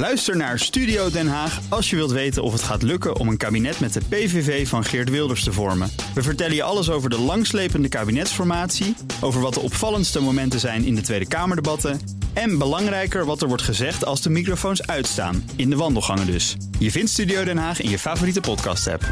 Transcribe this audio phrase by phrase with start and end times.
[0.00, 3.36] Luister naar Studio Den Haag als je wilt weten of het gaat lukken om een
[3.36, 5.90] kabinet met de PVV van Geert Wilders te vormen.
[6.14, 10.94] We vertellen je alles over de langslepende kabinetsformatie, over wat de opvallendste momenten zijn in
[10.94, 12.00] de Tweede Kamerdebatten
[12.32, 16.56] en belangrijker wat er wordt gezegd als de microfoons uitstaan, in de wandelgangen dus.
[16.78, 19.04] Je vindt Studio Den Haag in je favoriete podcast-app.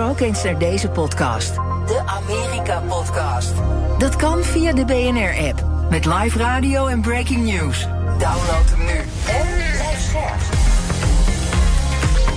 [0.00, 1.54] Ook eens naar deze podcast,
[1.86, 3.52] de Amerika Podcast.
[3.98, 7.86] Dat kan via de BNR-app met live radio en breaking news.
[8.18, 9.55] Download hem nu en.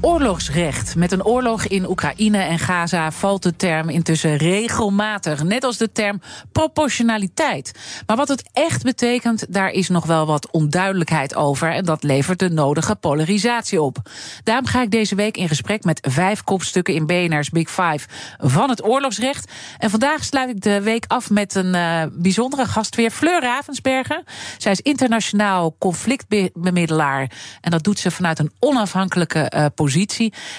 [0.00, 0.96] Oorlogsrecht.
[0.96, 5.42] Met een oorlog in Oekraïne en Gaza valt de term intussen regelmatig.
[5.42, 6.20] Net als de term
[6.52, 7.72] proportionaliteit.
[8.06, 11.72] Maar wat het echt betekent, daar is nog wel wat onduidelijkheid over.
[11.72, 13.98] En dat levert de nodige polarisatie op.
[14.44, 18.08] Daarom ga ik deze week in gesprek met vijf kopstukken in BNR's Big Five
[18.38, 19.52] van het oorlogsrecht.
[19.78, 24.22] En vandaag sluit ik de week af met een uh, bijzondere gastweer, Fleur Ravensberger.
[24.58, 27.30] Zij is internationaal conflictbemiddelaar.
[27.60, 29.94] En dat doet ze vanuit een onafhankelijke uh, positie.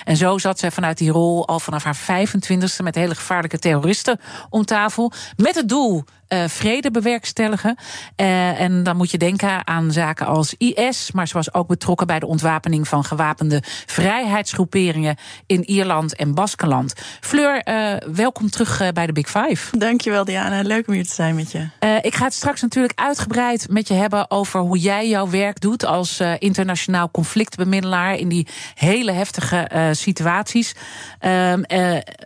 [0.04, 4.20] En zo zat zij vanuit die rol al vanaf haar 25e met hele gevaarlijke terroristen
[4.50, 5.12] om tafel.
[5.36, 7.78] Met het doel uh, vrede bewerkstelligen.
[8.18, 12.08] Uh, en dan moet je denken aan zaken als IS, maar ze was ook betrokken
[12.08, 16.94] bij de ontwapening van gewapende vrijheidsgroeperingen in Ierland en Baskenland.
[17.20, 19.78] Fleur, uh, welkom terug bij de Big Five.
[19.78, 20.62] Dankjewel, Diana.
[20.62, 21.68] Leuk om hier te zijn met je.
[22.02, 25.86] ik ga het straks natuurlijk uitgebreid met je hebben over hoe jij jouw werk doet
[25.86, 30.76] als internationaal conflictbemiddelaar in die hele heftige situaties.
[31.20, 31.62] Ehm,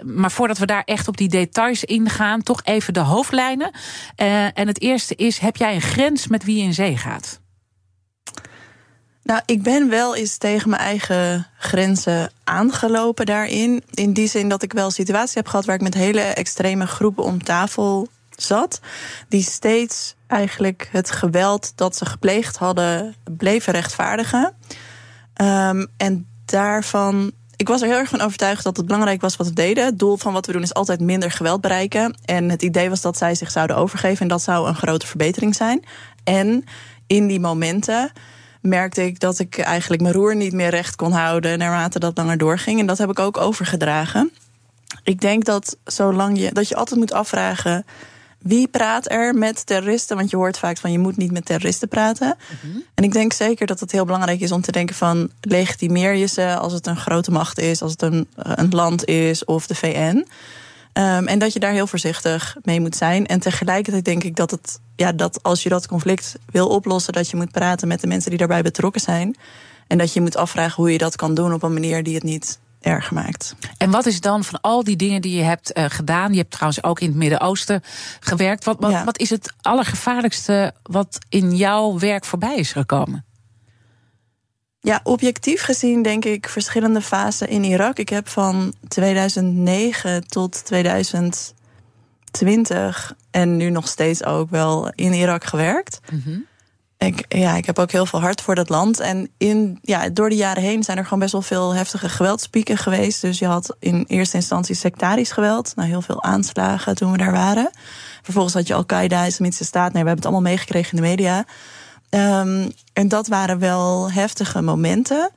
[0.02, 3.72] maar voordat we daar echt op die details ingaan, toch even de hoofdlijnen.
[4.18, 7.40] Uh, en het eerste is: heb jij een grens met wie je in zee gaat?
[9.24, 13.84] Nou, ik ben wel eens tegen mijn eigen grenzen aangelopen daarin.
[13.94, 17.24] In die zin dat ik wel situaties heb gehad waar ik met hele extreme groepen
[17.24, 18.80] om tafel zat.
[19.30, 24.54] Die steeds eigenlijk het geweld dat ze gepleegd hadden bleven rechtvaardigen.
[25.42, 29.48] Um, en daarvan ik was er heel erg van overtuigd dat het belangrijk was wat
[29.48, 29.86] we deden.
[29.86, 32.18] Het doel van wat we doen is altijd minder geweld bereiken.
[32.26, 34.22] En het idee was dat zij zich zouden overgeven.
[34.22, 35.84] En dat zou een grote verbetering zijn.
[36.24, 36.66] En
[37.08, 38.12] in die momenten
[38.62, 42.38] merkte ik dat ik eigenlijk mijn roer niet meer recht kon houden naarmate dat langer
[42.38, 42.80] doorging.
[42.80, 44.32] En dat heb ik ook overgedragen.
[45.04, 47.86] Ik denk dat zolang je dat je altijd moet afvragen
[48.42, 50.18] wie praat er met terroristen?
[50.18, 52.36] Want je hoort vaak van je moet niet met terroristen praten.
[52.62, 52.78] Mhm.
[52.94, 56.26] En ik denk zeker dat het heel belangrijk is om te denken van legitimeer je
[56.26, 59.76] ze als het een grote macht is, als het een, een land is of de
[59.76, 60.26] VN.
[60.94, 63.26] Um, en dat je daar heel voorzichtig mee moet zijn.
[63.26, 67.30] En tegelijkertijd denk ik dat, het, ja, dat als je dat conflict wil oplossen, dat
[67.30, 69.36] je moet praten met de mensen die daarbij betrokken zijn.
[69.88, 72.24] En dat je moet afvragen hoe je dat kan doen op een manier die het
[72.24, 73.56] niet erg gemaakt.
[73.78, 76.32] En wat is dan van al die dingen die je hebt uh, gedaan?
[76.32, 77.84] Je hebt trouwens ook in het Midden-Oosten
[78.20, 78.64] gewerkt.
[78.64, 79.04] Wat, wat, ja.
[79.04, 83.26] wat, is het allergevaarlijkste wat in jouw werk voorbij is gekomen?
[84.80, 87.98] Ja, objectief gezien denk ik verschillende fasen in Irak.
[87.98, 96.00] Ik heb van 2009 tot 2020 en nu nog steeds ook wel in Irak gewerkt.
[96.12, 96.50] Mm -hmm.
[97.06, 99.00] Ik, ja, ik heb ook heel veel hart voor dat land.
[99.00, 102.78] En in, ja, door de jaren heen zijn er gewoon best wel veel heftige geweldspieken
[102.78, 103.22] geweest.
[103.22, 105.76] Dus je had in eerste instantie sectarisch geweld.
[105.76, 107.70] Nou, heel veel aanslagen toen we daar waren.
[108.22, 109.94] Vervolgens had je Al-Qaeda, Islamitische Staat.
[109.94, 111.46] Nee, we hebben het allemaal meegekregen in de media.
[112.10, 115.30] Um, en dat waren wel heftige momenten.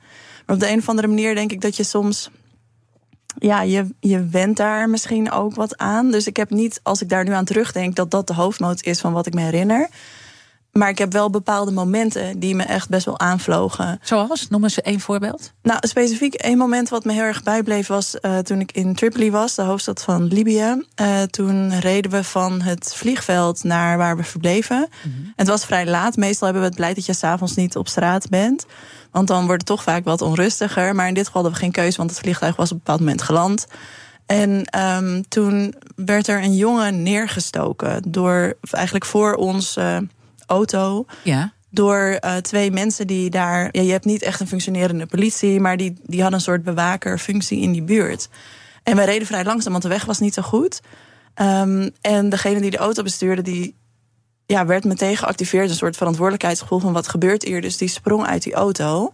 [0.45, 2.29] Maar op de een of andere manier denk ik dat je soms
[3.37, 6.11] ja, je, je went daar misschien ook wat aan.
[6.11, 8.99] Dus ik heb niet, als ik daar nu aan terugdenk, dat dat de hoofdmoot is
[8.99, 9.89] van wat ik me herinner.
[10.79, 13.99] Maar ik heb wel bepaalde momenten die me echt best wel aanvlogen.
[14.01, 14.47] Zoals?
[14.49, 15.53] Noem eens één voorbeeld.
[15.61, 19.31] Nou, specifiek één moment wat me heel erg bijbleef was uh, toen ik in Tripoli
[19.31, 20.85] was, de hoofdstad van Libië.
[21.01, 24.77] Uh, toen reden we van het vliegveld naar waar we verbleven.
[24.77, 25.33] Mm -hmm.
[25.35, 26.15] Het was vrij laat.
[26.15, 28.65] Meestal hebben we het blij dat je s'avonds niet op straat bent.
[29.11, 30.95] Want dan wordt het toch vaak wat onrustiger.
[30.95, 32.99] Maar in dit geval hadden we geen keuze, want het vliegtuig was op een bepaald
[32.99, 33.67] moment geland.
[34.25, 39.77] En um, toen werd er een jongen neergestoken door eigenlijk voor ons.
[39.77, 39.97] Uh,
[40.45, 41.05] auto.
[41.23, 41.53] Ja.
[41.69, 43.69] Door uh, twee mensen die daar.
[43.71, 47.61] Ja, je hebt niet echt een functionerende politie, maar die, die hadden een soort bewakerfunctie
[47.61, 48.29] in die buurt.
[48.83, 50.81] En wij reden vrij langzaam, want de weg was niet zo goed.
[51.41, 53.75] Um, en degene die de auto bestuurde, die
[54.45, 55.69] ja, werd meteen geactiveerd.
[55.69, 57.61] Een soort verantwoordelijkheidsgevoel van wat gebeurt hier.
[57.61, 59.13] Dus die sprong uit die auto.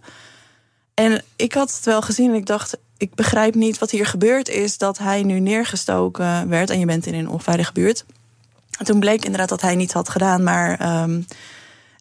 [0.94, 4.48] En ik had het wel gezien en ik dacht, ik begrijp niet wat hier gebeurd
[4.48, 4.78] is.
[4.78, 8.04] Dat hij nu neergestoken werd en je bent in een onveilige buurt.
[8.82, 11.26] En toen bleek inderdaad dat hij niets had gedaan, maar um,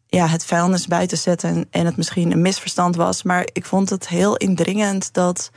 [0.07, 3.23] ja, het vuilnis buiten zetten en het misschien een misverstand was.
[3.23, 5.51] Maar ik vond het heel indringend dat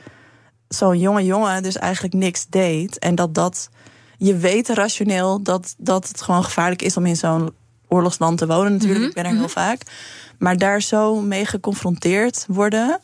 [0.67, 2.99] zo'n jonge jongen dus eigenlijk niks deed.
[2.99, 3.69] En dat dat
[4.17, 7.53] je weet rationeel dat, dat het gewoon gevaarlijk is om in zo'n
[7.87, 8.71] oorlogsland te wonen.
[8.71, 9.81] Natuurlijk, Mhm, ik ben er heel vaak.
[10.37, 12.99] Maar daar zo mee geconfronteerd worden.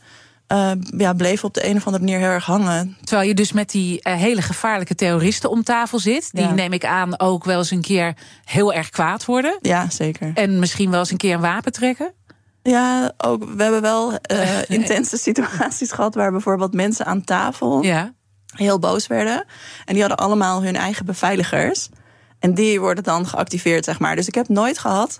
[0.51, 2.97] Eh, ja, bleef op de een of andere manier heel erg hangen.
[3.03, 6.29] Terwijl je dus met die eh, hele gevaarlijke terroristen om tafel zit.
[6.31, 6.51] Die Ja.
[6.53, 8.13] neem ik aan ook wel eens een keer
[8.45, 9.57] heel erg kwaad worden.
[9.61, 10.31] Ja, zeker.
[10.33, 12.13] En misschien wel eens een keer een wapen trekken.
[12.63, 18.13] Ja, ook, we hebben wel eh, intense situaties gehad waar bijvoorbeeld mensen aan tafel Ja.
[18.55, 19.45] heel boos werden.
[19.85, 21.89] En die hadden allemaal hun eigen beveiligers.
[22.39, 24.15] En die worden dan geactiveerd, zeg maar.
[24.15, 25.17] Dus ik heb nooit gehad,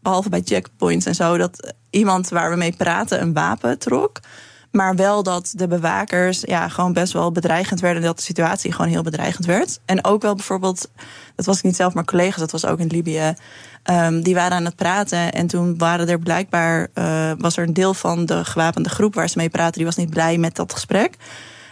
[0.00, 4.20] behalve bij checkpoints en zo, dat iemand waar we mee praten een wapen trok.
[4.70, 8.02] Maar wel dat de bewakers ja, gewoon best wel bedreigend werden.
[8.02, 9.80] Dat de situatie gewoon heel bedreigend werd.
[9.84, 10.90] En ook wel bijvoorbeeld,
[11.34, 13.34] dat was ik niet zelf, maar collega's, dat was ook in Libië.
[13.82, 15.32] ehm, die waren aan het praten.
[15.32, 19.28] En toen waren er blijkbaar, eh, was er een deel van de gewapende groep waar
[19.28, 21.16] ze mee praten, die was niet blij met dat gesprek.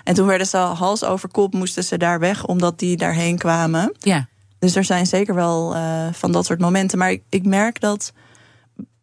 [0.04, 3.94] En toen werden ze hals over kop, moesten ze daar weg, omdat die daarheen kwamen.
[3.98, 4.28] Ja.
[4.58, 6.98] Dus er zijn zeker wel eh, van dat soort momenten.
[6.98, 8.12] Maar ik, ik merk dat,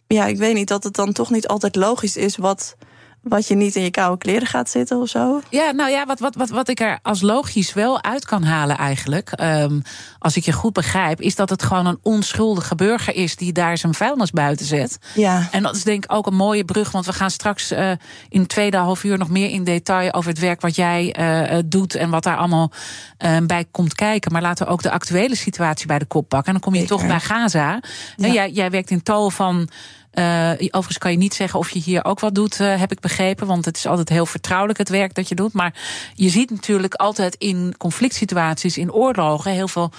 [0.08, 2.76] ja, ik weet niet, dat het dan toch niet altijd logisch is wat,
[3.24, 5.42] wat je niet in je koude kleren gaat zitten of zo.
[5.50, 8.78] Ja, nou ja, wat, wat, wat, wat ik er als logisch wel uit kan halen
[8.78, 9.80] eigenlijk, ehm,
[10.20, 13.78] als ik je goed begrijp, is dat het gewoon een onschuldige burger is die daar
[13.78, 14.98] zijn vuilnis buiten zet.
[15.14, 17.92] Ja, En dat is denk ik ook een mooie brug, want we gaan straks eh,
[18.30, 21.58] in het tweede half uur nog meer in detail over het werk wat jij eh,
[21.58, 22.72] eh, doet en wat daar allemaal
[23.18, 24.32] eh, bij komt kijken.
[24.32, 26.48] Maar laten we ook de actuele situatie bij de kop pakken.
[26.48, 26.98] En dan kom je Zeker.
[26.98, 27.60] toch bij Gaza.
[27.60, 27.80] Ja.
[28.18, 29.70] En jij, jij werkt in tal van.
[30.14, 33.00] Eh, overigens kan je niet zeggen of je hier ook wat doet, eh, heb ik
[33.00, 33.48] begrepen.
[33.48, 35.54] Want het is altijd heel vertrouwelijk het werk dat je doet.
[35.54, 35.74] Maar
[36.14, 39.92] je ziet natuurlijk altijd in conflict situaties, in oorlogen, heel veel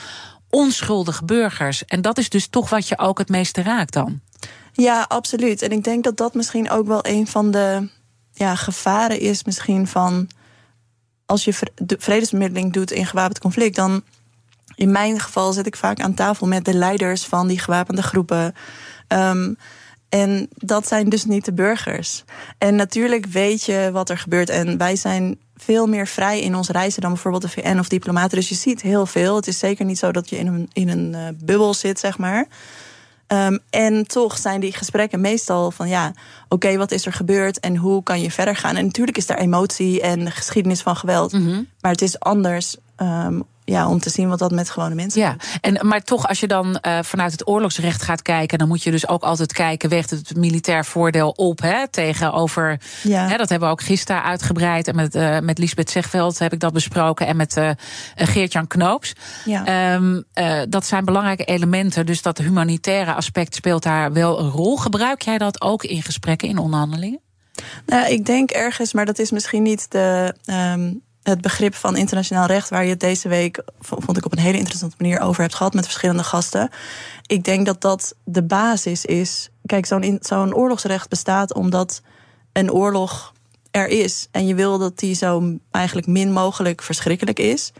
[0.50, 1.84] onschuldige burgers.
[1.84, 4.20] En dat is dus toch wat je ook het meeste raakt dan.
[4.72, 5.62] ja, absoluut.
[5.62, 7.88] En ik denk dat dat misschien ook wel een van de
[8.32, 10.28] ja, gevaren is, misschien van
[11.26, 14.02] als je vre- de vredesbemiddeling doet in gewapend conflict, dan
[14.74, 18.54] in mijn geval zit ik vaak aan tafel met de leiders van die gewapende groepen.
[19.08, 19.54] Ehm,
[20.14, 22.24] en dat zijn dus niet de burgers.
[22.58, 24.48] En natuurlijk weet je wat er gebeurt.
[24.48, 28.38] En wij zijn veel meer vrij in ons reizen dan bijvoorbeeld de VN of diplomaten.
[28.38, 29.36] Dus je ziet heel veel.
[29.36, 32.18] Het is zeker niet zo dat je in een, in een eh, bubbel zit, zeg
[32.18, 32.46] maar.
[33.26, 36.12] Ehm, en toch zijn die gesprekken meestal van ja,
[36.48, 38.76] oké, wat is er gebeurd en hoe kan je verder gaan?
[38.76, 41.32] En natuurlijk is daar emotie en geschiedenis van geweld.
[41.80, 45.30] Maar het is anders ehm, ja, om te zien wat dat met gewone mensen Ja,
[45.30, 45.58] doet.
[45.60, 48.90] en, maar toch, als je dan eh, vanuit het oorlogsrecht gaat kijken, dan moet je
[48.90, 52.80] dus ook altijd kijken, weegt het militair voordeel op hè, tegenover.
[53.02, 53.28] Ja.
[53.28, 54.88] Hè, dat hebben we ook gisteren uitgebreid.
[54.88, 57.26] En met, eh met Lisbeth Zegveld heb ik dat besproken.
[57.26, 57.70] En met eh,
[58.14, 59.12] Geert-Jan Knoops.
[59.44, 59.64] Ja.
[59.64, 62.06] Ehm, eh, dat zijn belangrijke elementen.
[62.06, 64.76] Dus dat humanitaire aspect speelt daar wel een rol.
[64.76, 67.20] Gebruik jij dat ook in gesprekken, in onderhandelingen?
[67.86, 70.92] Nou, ik denk ergens, maar dat is misschien niet de, ehm,
[71.24, 74.58] het begrip van internationaal recht, waar je het deze week, vond ik op een hele
[74.58, 76.70] interessante manier over hebt gehad met verschillende gasten.
[77.26, 79.48] Ik denk dat dat de basis is.
[79.66, 82.02] Kijk, zo'n zo'n oorlogsrecht bestaat omdat
[82.52, 83.32] een oorlog
[83.70, 84.28] er is.
[84.30, 87.72] En je wil dat die zo eigenlijk min mogelijk verschrikkelijk is.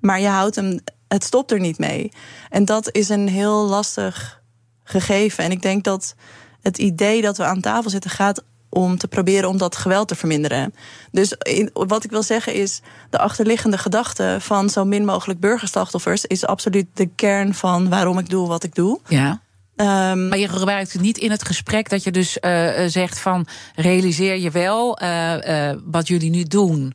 [0.00, 2.12] Maar je houdt hem, het stopt er niet mee.
[2.48, 4.42] En dat is een heel lastig
[4.84, 5.44] gegeven.
[5.44, 6.14] En ik denk dat
[6.60, 10.14] het idee dat we aan tafel zitten gaat om te proberen om dat geweld te
[10.14, 10.74] verminderen.
[11.10, 12.80] Dus in- wat ik wil zeggen is,
[13.10, 18.28] de achterliggende gedachte van zo min mogelijk burgerslachtoffers is absoluut de kern van waarom ik
[18.28, 19.00] doe wat ik doe.
[19.08, 19.40] Ja.
[19.76, 23.18] Ehm, Maar je gebruikt het niet in het gesprek dat je dus eh, eh, zegt
[23.18, 26.92] van realiseer je wel eh, wat jullie nu doen.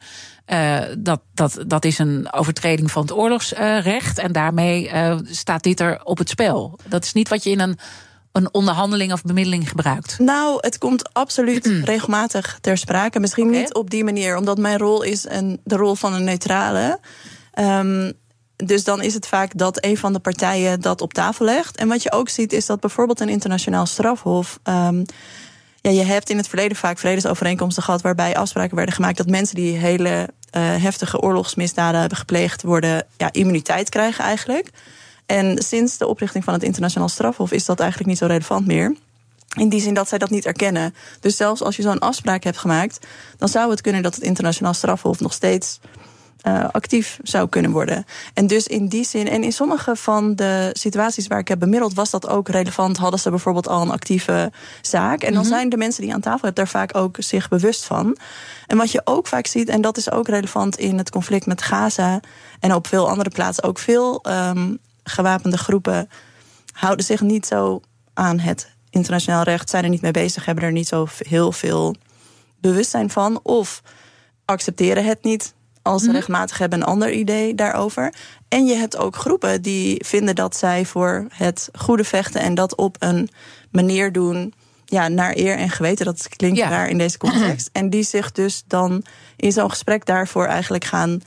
[0.98, 4.18] dat, dat, dat is een overtreding van het oorlogsrecht.
[4.20, 4.92] en daarmee
[5.24, 6.80] staat dit er op het spel.
[6.88, 7.78] Dat is niet wat je in een,
[8.38, 10.20] een onderhandeling of bemiddeling gebruikt.
[10.20, 13.20] Nou, het komt absoluut regelmatig ter sprake.
[13.20, 17.00] Misschien niet op die manier, omdat mijn rol is een, de rol van een neutrale.
[17.52, 18.12] Ehm,
[18.56, 21.78] dus dan is het vaak dat een van de partijen dat op tafel legt.
[21.78, 24.60] En wat je ook ziet, is dat bijvoorbeeld een internationaal strafhof.
[24.64, 25.04] ehm,
[25.82, 29.56] ja, je hebt in het verleden vaak vredesovereenkomsten gehad waarbij afspraken werden gemaakt dat mensen
[29.56, 34.70] die hele eh, heftige oorlogsmisdaden hebben gepleegd worden, ja, immuniteit krijgen eigenlijk.
[35.28, 38.96] En sinds de oprichting van het internationaal strafhof is dat eigenlijk niet zo relevant meer.
[39.58, 40.96] In die zin dat zij dat niet erkennen.
[41.20, 43.08] Dus zelfs als je zo'n afspraak hebt gemaakt,
[43.38, 45.80] dan zou het kunnen dat het internationaal strafhof nog steeds
[46.42, 48.06] eh, actief zou kunnen worden.
[48.34, 51.94] En dus in die zin, en in sommige van de situaties waar ik heb bemiddeld,
[51.94, 52.98] was dat ook relevant.
[52.98, 55.24] Hadden ze bijvoorbeeld al een actieve zaak.
[55.24, 57.86] En dan zijn de mensen die je aan tafel hebt daar vaak ook zich bewust
[57.86, 58.18] van.
[58.68, 61.62] En wat je ook vaak ziet, en dat is ook relevant in het conflict met
[61.62, 62.20] Gaza
[62.60, 64.76] en op veel andere plaatsen, ook veel ehm,
[65.10, 66.10] gewapende groepen
[66.74, 67.82] houden zich niet zo
[68.14, 71.96] aan het internationaal recht, zijn er niet mee bezig, hebben er niet zo heel veel
[72.60, 73.82] bewustzijn van, of
[74.46, 78.14] accepteren het niet als mm rechtmatig hebben een ander idee daarover.
[78.48, 82.76] En je hebt ook groepen die vinden dat zij voor het goede vechten en dat
[82.76, 83.30] op een
[83.72, 84.54] manier doen
[84.86, 86.06] ja, naar eer en geweten.
[86.06, 86.70] Dat klinkt ja.
[86.70, 87.70] raar in deze context.
[87.78, 89.04] En die zich dus dan
[89.36, 91.22] in zo'n gesprek daarvoor eigenlijk gaan.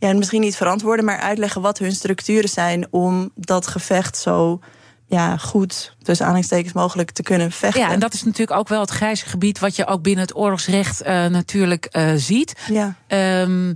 [0.00, 4.60] Ja, misschien niet verantwoorden, maar uitleggen wat hun structuren zijn om dat gevecht zo
[5.06, 7.80] ja, goed, tussen aanhalingstekens mogelijk te kunnen vechten.
[7.80, 10.36] Ja, en dat is natuurlijk ook wel het grijze gebied wat je ook binnen het
[10.36, 12.56] oorlogsrecht uh, natuurlijk uh, ziet.
[12.68, 12.94] Ja.
[13.42, 13.74] Um,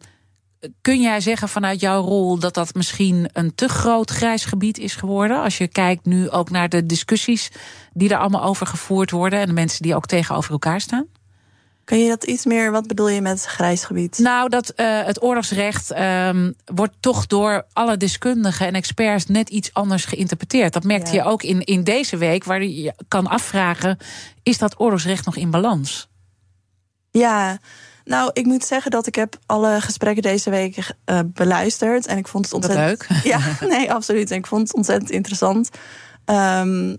[0.81, 4.95] kun jij zeggen vanuit jouw rol dat dat misschien een te groot grijs gebied is
[4.95, 5.43] geworden?
[5.43, 7.51] Als je kijkt nu ook naar de discussies
[7.93, 11.07] die er allemaal over gevoerd worden en de mensen die ook tegenover elkaar staan?
[11.85, 14.19] Kun je dat iets meer, wat bedoel je met grijs gebied?
[14.19, 19.73] Nou, dat uh, het oorlogsrecht um, wordt toch door alle deskundigen en experts net iets
[19.73, 20.73] anders geïnterpreteerd.
[20.73, 21.23] Dat merkte ja.
[21.23, 23.99] je ook in, in deze week, waar je kan afvragen:
[24.43, 26.09] is dat oorlogsrecht nog in balans?
[27.11, 27.59] Ja,
[28.05, 30.77] nou, ik moet zeggen dat ik heb alle gesprekken deze week
[31.07, 32.07] uh, beluisterd.
[32.07, 33.09] En ik vond het ontzettend...
[33.09, 33.09] leuk.
[33.33, 33.41] Ja,
[33.77, 34.31] nee, absoluut.
[34.31, 35.71] En ik vond het ontzettend interessant.
[36.27, 36.97] Um,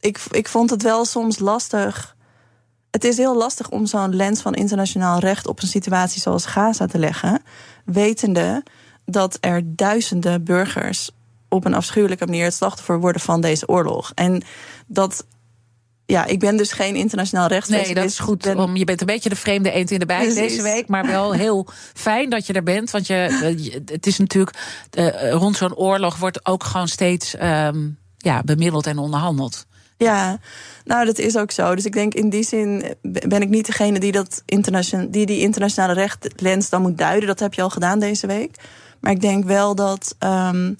[0.00, 2.16] ik, ik vond het wel soms lastig.
[2.90, 6.86] Het is heel lastig om zo'n lens van internationaal recht op een situatie zoals Gaza
[6.86, 7.42] te leggen.
[7.84, 8.62] Wetende
[9.04, 11.10] dat er duizenden burgers
[11.48, 14.12] op een afschuwelijke manier het slachtoffer worden van deze oorlog.
[14.14, 14.42] En
[14.86, 15.24] dat
[16.06, 17.84] ja, ik ben dus geen internationaal rechtswezen.
[17.84, 18.42] Nee, dat is goed.
[18.42, 18.58] Ben...
[18.58, 20.88] Om, je bent een beetje de vreemde eend in de bijt deze week.
[20.88, 22.90] Maar wel heel fijn dat je er bent.
[22.90, 24.56] Want je, het is natuurlijk.
[24.98, 29.66] Uh, rond zo'n oorlog wordt ook gewoon steeds um, ja, bemiddeld en onderhandeld.
[30.02, 30.38] Ja,
[30.84, 31.74] nou dat is ook zo.
[31.74, 35.40] Dus ik denk in die zin ben ik niet degene die dat internationale, die, die
[35.40, 37.28] internationale rechtlens dan moet duiden.
[37.28, 38.56] Dat heb je al gedaan deze week.
[39.00, 40.76] Maar ik denk wel dat um,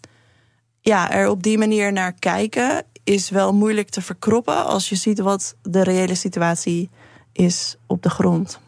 [0.81, 5.19] ja, er op die manier naar kijken is wel moeilijk te verkroppen als je ziet
[5.19, 6.91] wat de reële situatie
[7.33, 8.61] is op de grond.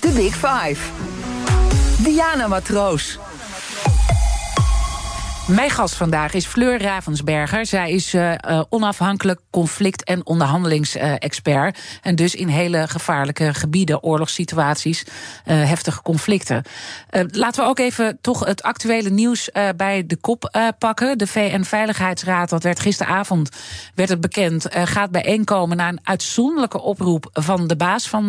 [0.00, 0.90] De Big Five.
[2.02, 3.18] Diana Matroos.
[5.52, 7.66] Mijn gast vandaag is Fleur Ravensberger.
[7.66, 8.34] Zij is uh,
[8.68, 11.78] onafhankelijk conflict- en onderhandelingsexpert.
[12.02, 15.10] En dus in hele gevaarlijke gebieden, oorlogssituaties, uh,
[15.44, 16.62] heftige conflicten.
[17.10, 21.18] laten we ook even toch het actuele nieuws bij de kop pakken.
[21.18, 23.50] De VN-veiligheidsraad, dat werd gisteravond
[23.94, 28.28] werd het bekend, gaat bijeenkomen na een uitzonderlijke oproep van de baas van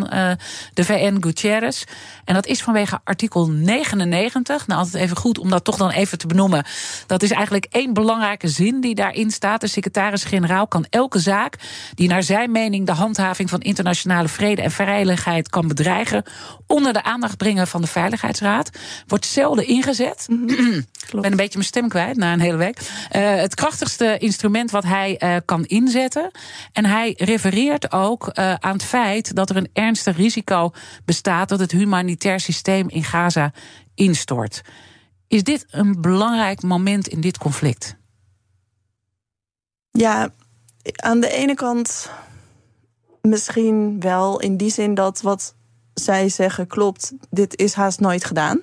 [0.73, 1.83] de VN, Gutierrez.
[2.25, 4.67] En dat is vanwege artikel 99.
[4.67, 6.65] Nou, altijd even goed om dat toch dan even te benoemen.
[7.13, 9.61] Dat is eigenlijk één belangrijke zin die daarin staat.
[9.61, 11.55] De secretaris-generaal kan elke zaak
[11.95, 16.23] die naar zijn mening de handhaving van internationale vrede en veiligheid kan bedreigen,
[16.67, 18.69] onder de aandacht brengen van de Veiligheidsraad.
[19.07, 20.27] Wordt zelden ingezet.
[20.29, 22.79] Ik ben een beetje mijn stem kwijt na een hele week.
[22.79, 26.31] Uh, het krachtigste instrument wat hij uh, kan inzetten.
[26.71, 30.71] En hij refereert ook uh, aan het feit dat er een ernstig risico
[31.05, 33.51] bestaat dat het humanitair systeem in Gaza
[33.95, 34.61] instort.
[35.33, 37.95] Is dit een belangrijk moment in dit conflict?
[39.91, 40.33] Ja,
[40.95, 42.09] aan de ene kant
[43.21, 45.55] misschien wel in die zin dat wat
[45.93, 47.13] zij zeggen klopt.
[47.29, 48.61] Dit is haast nooit gedaan.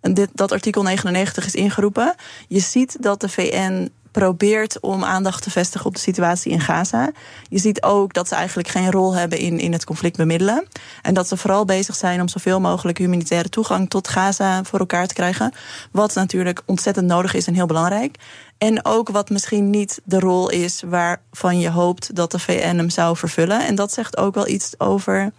[0.00, 2.14] En dit, dat artikel 99 is ingeroepen.
[2.46, 7.10] Je ziet dat de VN probeert om aandacht te vestigen op de situatie in Gaza.
[7.48, 10.66] Je ziet ook dat ze eigenlijk geen rol hebben in, in het conflict bemiddelen.
[11.02, 15.06] En dat ze vooral bezig zijn om zoveel mogelijk humanitaire toegang tot Gaza voor elkaar
[15.06, 15.52] te krijgen.
[15.92, 18.16] Wat natuurlijk ontzettend nodig is en heel belangrijk.
[18.58, 22.90] En ook wat misschien niet de rol is waarvan je hoopt dat de VN hem
[22.90, 23.66] zou vervullen.
[23.66, 25.32] En dat zegt ook wel iets over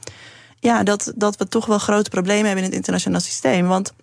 [0.60, 3.68] ja, dat, dat we toch wel grote problemen hebben in het internationaal systeem.
[3.68, 3.94] Want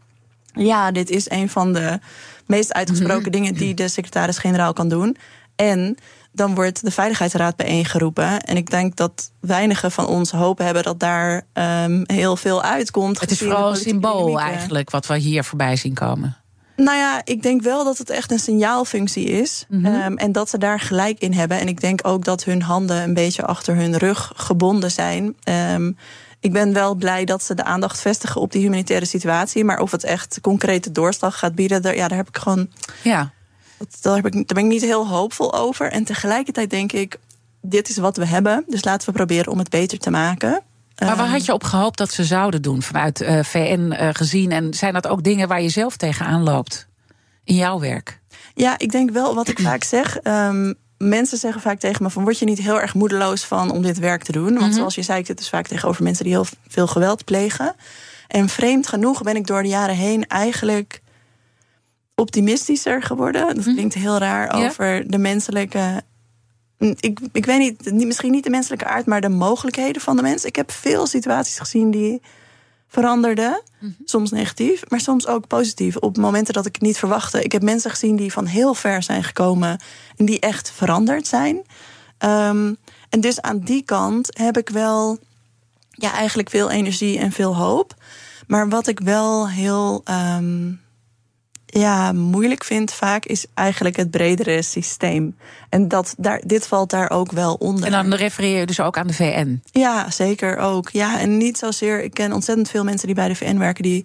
[0.57, 1.99] ja, dit is een van de
[2.47, 3.31] meest uitgesproken mhm.
[3.31, 5.17] dingen die de secretaris-generaal kan doen.
[5.57, 5.97] En
[6.33, 8.41] dan wordt de Veiligheidsraad bijeengeroepen.
[8.41, 11.47] En ik denk dat weinigen van ons hoop hebben dat daar
[11.85, 13.21] um, heel veel uitkomt.
[13.21, 16.37] Het is vooral een symbool eigenlijk wat we hier voorbij zien komen.
[16.77, 19.65] Nou ja, ik denk wel dat het echt een signaalfunctie is.
[19.69, 19.95] Mm -hmm.
[19.95, 21.61] um, en dat ze daar gelijk in hebben.
[21.61, 25.37] En ik denk ook dat hun handen een beetje achter hun rug gebonden zijn.
[25.75, 25.97] Um,
[26.47, 29.65] ik ben wel blij dat ze de aandacht vestigen op die humanitaire situatie.
[29.65, 32.69] Maar of het echt concrete doorslag gaat bieden, daar, ja, daar heb ik gewoon.
[33.03, 33.31] Ja.
[34.01, 35.91] Daar, heb ik, daar ben ik niet heel hoopvol over.
[35.91, 37.19] En tegelijkertijd denk ik,
[37.61, 38.65] dit is wat we hebben.
[38.67, 40.51] Dus laten we proberen om het beter te maken.
[40.51, 43.93] Maar waar ehm, had je op gehoopt dat ze zouden doen vanuit uh, eh, VN
[43.93, 44.53] uh, eh, gezien?
[44.53, 46.89] En zijn dat ook dingen waar je zelf tegenaan loopt
[47.45, 48.21] in jouw werk?
[48.55, 50.19] Ja, ik denk wel wat ik vaak zeg.
[50.23, 53.83] Um, mensen zeggen vaak tegen me van word je niet heel erg moedeloos van om
[53.83, 54.45] dit werk te doen?
[54.45, 54.73] Want mm -hmm.
[54.73, 57.75] zoals je zei, ik zit dus vaak tegenover mensen die heel veel geweld plegen.
[58.29, 61.01] En vreemd genoeg ben ik door de jaren heen eigenlijk
[62.15, 63.47] optimistischer geworden.
[63.47, 63.73] Dat mhm.
[63.73, 66.03] klinkt heel raar over de menselijke.
[66.79, 70.45] Ik, ik weet niet, misschien niet de menselijke aard, maar de mogelijkheden van de mens.
[70.45, 72.23] Ik heb veel situaties gezien die
[72.97, 73.63] veranderde.
[74.05, 75.97] Soms negatief, maar soms ook positief.
[75.97, 77.43] Op momenten dat ik het niet verwachtte.
[77.43, 79.81] Ik heb mensen gezien die van heel ver zijn gekomen
[80.17, 81.63] en die echt veranderd zijn.
[82.19, 82.75] Ehm,
[83.09, 85.19] en dus aan die kant heb ik wel
[85.91, 87.95] ja, eigenlijk veel energie en veel hoop.
[88.47, 90.73] Maar wat ik wel heel ehm,
[91.67, 95.37] ja, moeilijk vind vaak, is eigenlijk het bredere systeem.
[95.69, 97.85] En dat, daar, dit valt daar ook wel onder.
[97.85, 99.63] En dan refereer je dus ook aan de VN?
[99.73, 100.91] Ja, zeker ook.
[100.91, 102.03] Ja, en niet zozeer.
[102.03, 104.05] Ik ken ontzettend veel mensen die bij de VN werken, die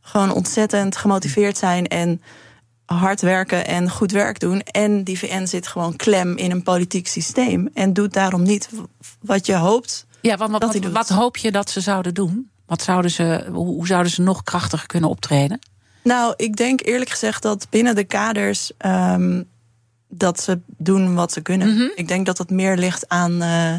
[0.00, 2.22] gewoon ontzettend gemotiveerd zijn en
[2.84, 4.60] hard werken en goed werk doen.
[4.60, 7.68] En die VN zit gewoon klem in een politiek systeem.
[7.74, 8.68] En doet daarom niet
[9.20, 10.06] wat je hoopt.
[10.20, 12.50] Ja, want wat, wat, wat hoop je dat ze zouden doen?
[12.66, 15.58] Wat zouden ze, hoe zouden ze nog krachtiger kunnen optreden?
[16.08, 19.48] Nou, ik denk eerlijk gezegd dat binnen de kaders um,
[20.08, 21.68] dat ze doen wat ze kunnen.
[21.68, 21.92] Mm -hmm.
[21.94, 23.74] Ik denk dat het meer ligt aan uh,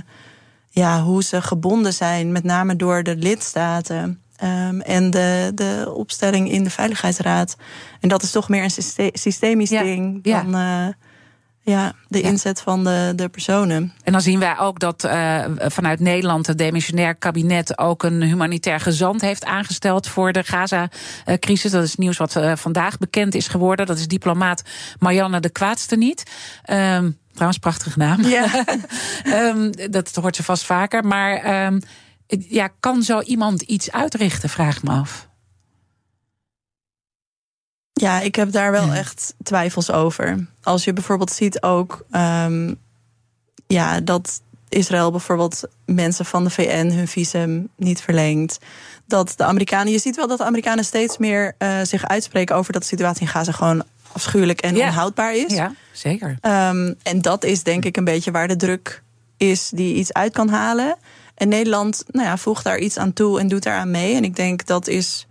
[0.70, 4.22] ja, hoe ze gebonden zijn, met name door de lidstaten.
[4.44, 7.56] Um, en de, de opstelling in de Veiligheidsraad.
[8.00, 10.50] En dat is toch meer een systemisch ja, ding dan.
[10.50, 10.88] Ja.
[10.88, 10.94] Uh,
[11.62, 13.94] ja, de inzet van de, de personen.
[14.04, 18.80] En dan zien wij ook dat uh, vanuit Nederland het demissionair kabinet ook een humanitair
[18.80, 21.72] gezant heeft aangesteld voor de Gaza-crisis.
[21.72, 23.86] Dat is nieuws wat uh, vandaag bekend is geworden.
[23.86, 24.64] Dat is diplomaat
[25.00, 26.24] Marianne de Kwaadste niet.
[26.72, 28.24] Um, trouwens, prachtige naam.
[28.24, 28.66] Ja.
[29.26, 31.06] um, dat hoort ze vast vaker.
[31.06, 31.82] Maar um,
[32.28, 35.29] ja, kan zo iemand iets uitrichten, vraag me af.
[38.00, 38.96] Ja, ik heb daar wel ja.
[38.96, 40.48] echt twijfels over.
[40.64, 42.78] Als je bijvoorbeeld ziet ook um,
[43.68, 48.58] ja, dat Israël bijvoorbeeld mensen van de VN hun visum niet verlengt.
[49.06, 52.74] Dat de Amerikanen, je ziet wel dat de Amerikanen steeds meer uh, zich uitspreken over
[52.74, 54.88] dat de situatie in Gaza gewoon afschuwelijk en ja.
[54.88, 55.54] onhoudbaar is.
[55.54, 56.30] Ja, zeker.
[56.30, 59.04] Um, en dat is denk ik een beetje waar de druk
[59.38, 60.98] is die iets uit kan halen.
[61.36, 64.16] En Nederland nou ja, voegt daar iets aan toe en doet daaraan mee.
[64.16, 65.28] En ik denk dat is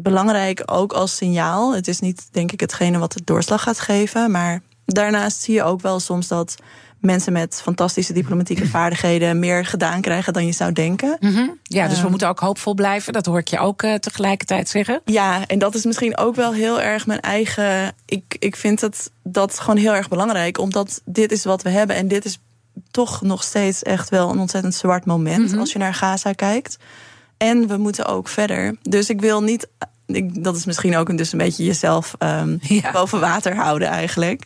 [0.00, 1.74] belangrijk ook als signaal.
[1.74, 4.30] Het is niet, denk ik, hetgene wat het doorslag gaat geven.
[4.30, 6.54] Maar daarnaast zie je ook wel soms dat
[7.00, 11.16] mensen met fantastische diplomatieke vaardigheden meer gedaan krijgen dan je zou denken.
[11.20, 11.58] Mm -hmm.
[11.62, 13.12] Ja, dus we uh, moeten ook hoopvol blijven.
[13.12, 15.00] Dat hoor ik je ook uh, tegelijkertijd zeggen.
[15.04, 17.92] Ja, en dat is misschien ook wel heel erg mijn eigen.
[18.04, 21.96] Ik, ik vind het, dat gewoon heel erg belangrijk, omdat dit is wat we hebben
[21.96, 22.38] en dit is
[22.90, 25.58] toch nog steeds echt wel een ontzettend zwart moment mm -hmm.
[25.58, 26.76] als je naar Gaza kijkt.
[27.36, 28.76] En we moeten ook verder.
[28.82, 29.68] Dus ik wil niet.
[30.06, 32.92] Ik, dat is misschien ook een, dus een beetje jezelf um, ja.
[32.92, 34.42] boven water houden eigenlijk.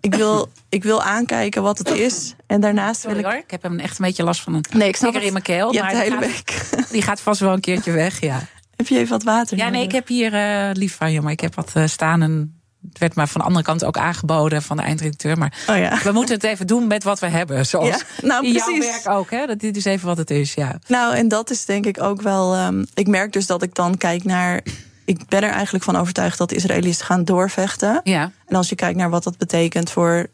[0.00, 2.34] ik, wil, ik wil aankijken wat het is.
[2.46, 3.30] En daarnaast Sorry, wil ik...
[3.30, 3.42] Hoor.
[3.44, 5.72] Ik heb hem echt een beetje last van een nee, ik snap in mijn keel.
[5.72, 6.68] Je maar die, hele week.
[6.92, 8.40] die gaat vast wel een keertje weg, ja.
[8.76, 11.32] Heb je even wat water Ja, nee, ik heb hier uh, lief van je, maar
[11.32, 14.62] ik heb wat uh, staan en het werd maar van de andere kant ook aangeboden
[14.62, 15.38] van de eindredacteur.
[15.38, 15.98] Maar oh ja.
[16.02, 17.66] we moeten het even doen met wat we hebben.
[17.66, 18.84] Zoals ja, nou, in precies.
[18.84, 19.30] jouw werk ook.
[19.30, 19.46] Hè?
[19.46, 20.54] Dat dit is even wat het is.
[20.54, 20.78] Ja.
[20.86, 22.58] Nou, en dat is denk ik ook wel.
[22.58, 24.62] Um, ik merk dus dat ik dan kijk naar.
[25.04, 28.00] Ik ben er eigenlijk van overtuigd dat de Israëli's gaan doorvechten.
[28.04, 28.32] Ja.
[28.46, 30.26] En als je kijkt naar wat dat betekent voor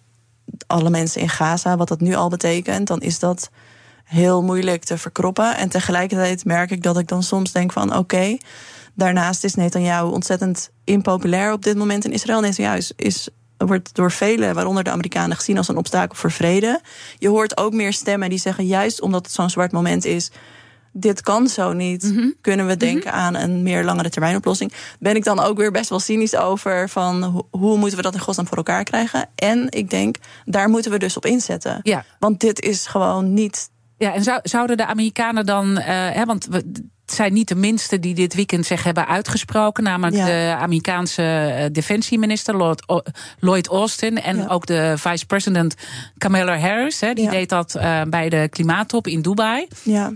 [0.66, 3.50] alle mensen in Gaza, wat dat nu al betekent, dan is dat
[4.04, 5.56] heel moeilijk te verkroppen.
[5.56, 7.98] En tegelijkertijd merk ik dat ik dan soms denk van oké.
[7.98, 8.40] Okay,
[8.96, 12.40] Daarnaast is Netanyahu ontzettend impopulair op dit moment in Israël.
[12.40, 16.80] Netanyahu is, is, wordt door velen, waaronder de Amerikanen, gezien als een obstakel voor vrede.
[17.18, 20.30] Je hoort ook meer stemmen die zeggen, juist omdat het zo'n zwart moment is.
[20.92, 22.02] Dit kan zo niet.
[22.02, 22.34] Mm -hmm.
[22.40, 23.24] Kunnen we denken mm -hmm.
[23.24, 24.72] aan een meer langere termijn oplossing?
[24.98, 28.14] Ben ik dan ook weer best wel cynisch over van hoe, hoe moeten we dat
[28.14, 29.28] in godsnaam voor elkaar krijgen?
[29.34, 31.80] En ik denk, daar moeten we dus op inzetten.
[31.82, 32.04] Ja.
[32.18, 36.46] Want dit is gewoon niet ja, en zou, zouden de Amerikanen dan, uh, hè, want
[36.50, 36.56] we,
[37.06, 40.24] het zijn niet de minste die dit weekend zich hebben uitgesproken, namelijk ja.
[40.24, 43.02] de Amerikaanse defensieminister Lord,
[43.38, 44.46] Lloyd Austin en ja.
[44.46, 45.74] ook de vice-president
[46.18, 47.00] Kamala Harris.
[47.00, 47.30] Hè, die ja.
[47.30, 49.66] deed dat uh, bij de klimaattop in Dubai.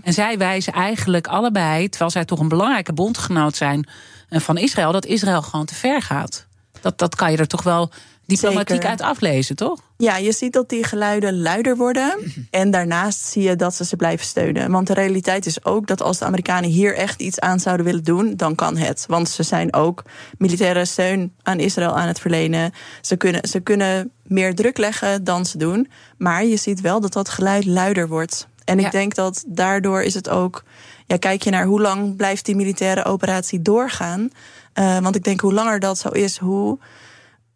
[0.03, 3.87] En zij wijzen eigenlijk allebei, terwijl zij toch een belangrijke bondgenoot zijn
[4.29, 6.47] van Israël, dat Israël gewoon te ver gaat.
[6.81, 7.91] Dat, dat kan je er toch wel
[8.33, 8.89] diplomatiek Zeker.
[8.89, 9.79] uit aflezen, toch?
[9.97, 12.17] Ja, je ziet dat die geluiden luider worden.
[12.49, 14.71] En daarnaast zie je dat ze ze blijven steunen.
[14.71, 18.03] Want de realiteit is ook dat als de Amerikanen hier echt iets aan zouden willen
[18.03, 19.05] doen, dan kan het.
[19.07, 20.03] Want ze zijn ook
[20.37, 22.71] militaire steun aan Israël aan het verlenen.
[23.01, 25.89] Ze kunnen, ze kunnen meer druk leggen dan ze doen.
[26.17, 28.47] Maar je ziet wel dat dat geluid luider wordt.
[28.65, 28.91] En ik ja.
[28.91, 30.63] denk dat daardoor is het ook.
[31.07, 34.29] Ja, kijk je naar hoe lang blijft die militaire operatie doorgaan.
[34.79, 36.79] Uh, want ik denk hoe langer dat zo is, hoe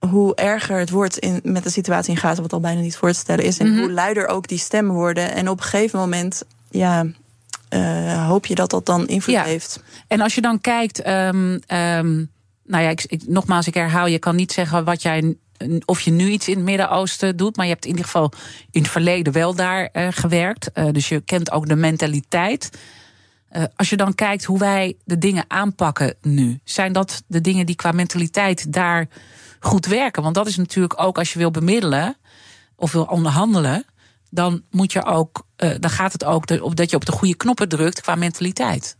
[0.10, 3.12] hoe erger het wordt in, met de situatie in Gaza, wat al bijna niet voor
[3.12, 3.58] te stellen is.
[3.58, 3.82] En mm -hmm.
[3.82, 5.34] hoe luider ook die stemmen worden.
[5.34, 7.06] En op een gegeven moment, ja,
[7.70, 9.44] uh, hoop je dat dat dan invloed ja.
[9.44, 9.84] heeft.
[10.08, 12.32] En als je dan kijkt, um, um,
[12.66, 15.36] nou ja, ik, ik, nogmaals, ik herhaal, je kan niet zeggen wat jij.
[15.86, 18.32] Of je nu iets in het Midden-Oosten doet, maar je hebt in ieder geval
[18.72, 20.70] in het verleden wel daar uh, gewerkt.
[20.74, 22.70] Uh, dus je kent ook de mentaliteit.
[23.76, 27.76] Als je dan kijkt hoe wij de dingen aanpakken nu, zijn dat de dingen die
[27.76, 29.08] qua mentaliteit daar
[29.66, 30.24] goed werken?
[30.24, 32.18] Want dat is natuurlijk ook als je wil bemiddelen
[32.76, 33.86] of wil onderhandelen,
[34.30, 37.70] dan moet je ook, uh, dan gaat het ook dat je op de goede knoppen
[37.70, 38.98] drukt qua mentaliteit.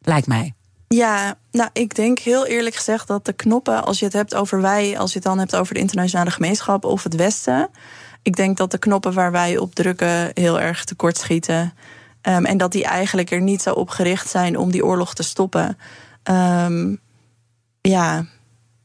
[0.00, 0.54] Lijkt mij.
[0.88, 4.60] Ja, nou, ik denk heel eerlijk gezegd dat de knoppen, als je het hebt over
[4.60, 7.68] wij, als je het dan hebt over de internationale gemeenschap of het Westen,
[8.22, 11.74] ik denk dat de knoppen waar wij op drukken heel erg tekortschieten.
[12.28, 15.22] Um, en dat die eigenlijk er niet zo op gericht zijn om die oorlog te
[15.22, 15.78] stoppen.
[16.30, 17.00] Um,
[17.80, 18.26] ja,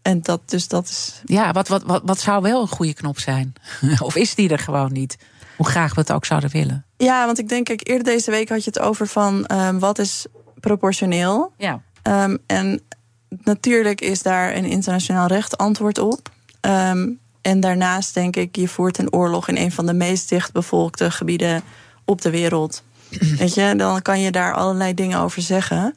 [0.08, 1.22] en dat, dus dat is.
[1.26, 3.54] Ja, wat, wat, wat, wat zou wel een goede knop zijn?
[4.00, 5.18] of is die er gewoon niet?
[5.58, 6.86] Hoe graag we het ook zouden willen.
[6.98, 10.00] Ja, want ik denk, kijk, eerder deze week had je het over van um, wat
[10.00, 10.26] is
[10.60, 11.54] proportioneel.
[11.58, 11.82] Ja.
[12.04, 12.82] Um, en
[13.30, 16.30] natuurlijk is daar een internationaal recht antwoord op.
[16.62, 21.12] Um, en daarnaast denk ik, je voert een oorlog in een van de meest dichtbevolkte
[21.12, 21.62] gebieden
[22.06, 22.84] op de wereld.
[23.40, 25.96] Weet je, dan kan je daar allerlei dingen over zeggen.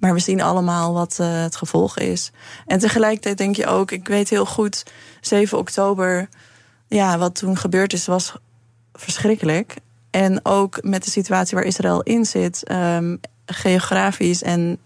[0.00, 2.30] Maar we zien allemaal wat uh, het gevolg is.
[2.66, 4.84] En tegelijkertijd denk je ook, ik weet heel goed,
[5.20, 6.28] 7 oktober,
[6.88, 8.34] ja, wat toen gebeurd is, was
[8.92, 9.76] verschrikkelijk.
[10.10, 14.78] En ook met de situatie waar Israël in zit, um, geografisch en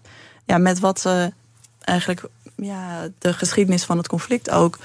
[0.45, 1.33] ja, met wat ze
[1.79, 2.23] eigenlijk
[2.55, 4.79] ja, de geschiedenis van het conflict ook.